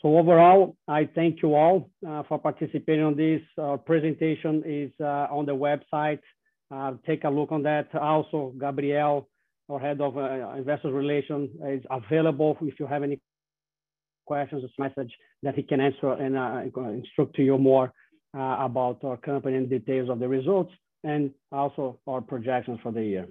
So 0.02 0.18
overall, 0.18 0.76
I 0.88 1.08
thank 1.14 1.42
you 1.42 1.54
all 1.54 1.88
uh, 2.06 2.24
for 2.28 2.36
participating 2.36 3.04
on 3.04 3.16
this. 3.16 3.40
Our 3.56 3.78
presentation 3.78 4.64
is 4.66 4.90
uh, 5.00 5.28
on 5.30 5.46
the 5.46 5.52
website. 5.54 6.18
Uh, 6.74 6.94
take 7.06 7.22
a 7.22 7.30
look 7.30 7.52
on 7.52 7.62
that. 7.62 7.94
Also, 7.94 8.52
Gabriel, 8.58 9.28
our 9.68 9.78
head 9.78 10.00
of 10.00 10.18
uh, 10.18 10.54
investor 10.56 10.90
relations, 10.90 11.50
is 11.68 11.84
available 11.88 12.58
if 12.62 12.80
you 12.80 12.86
have 12.88 13.04
any 13.04 13.20
questions, 14.26 14.64
a 14.64 14.82
message 14.82 15.12
that 15.44 15.54
he 15.54 15.62
can 15.62 15.80
answer 15.80 16.12
and 16.14 16.36
uh, 16.36 16.62
instruct 16.90 17.36
to 17.36 17.42
you 17.42 17.56
more 17.56 17.92
about 18.34 18.98
our 19.04 19.18
company 19.18 19.56
and 19.56 19.70
details 19.70 20.08
of 20.08 20.18
the 20.18 20.26
results 20.26 20.72
and 21.04 21.30
also 21.52 22.00
our 22.08 22.20
projections 22.20 22.80
for 22.82 22.90
the 22.90 23.04
year. 23.04 23.28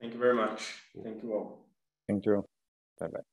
Thank 0.00 0.14
you 0.14 0.18
very 0.18 0.34
much. 0.34 0.60
Thank 1.02 1.22
you 1.22 1.32
all. 1.32 1.58
Thank 2.08 2.26
you. 2.26 2.44
Bye-bye. 2.98 3.31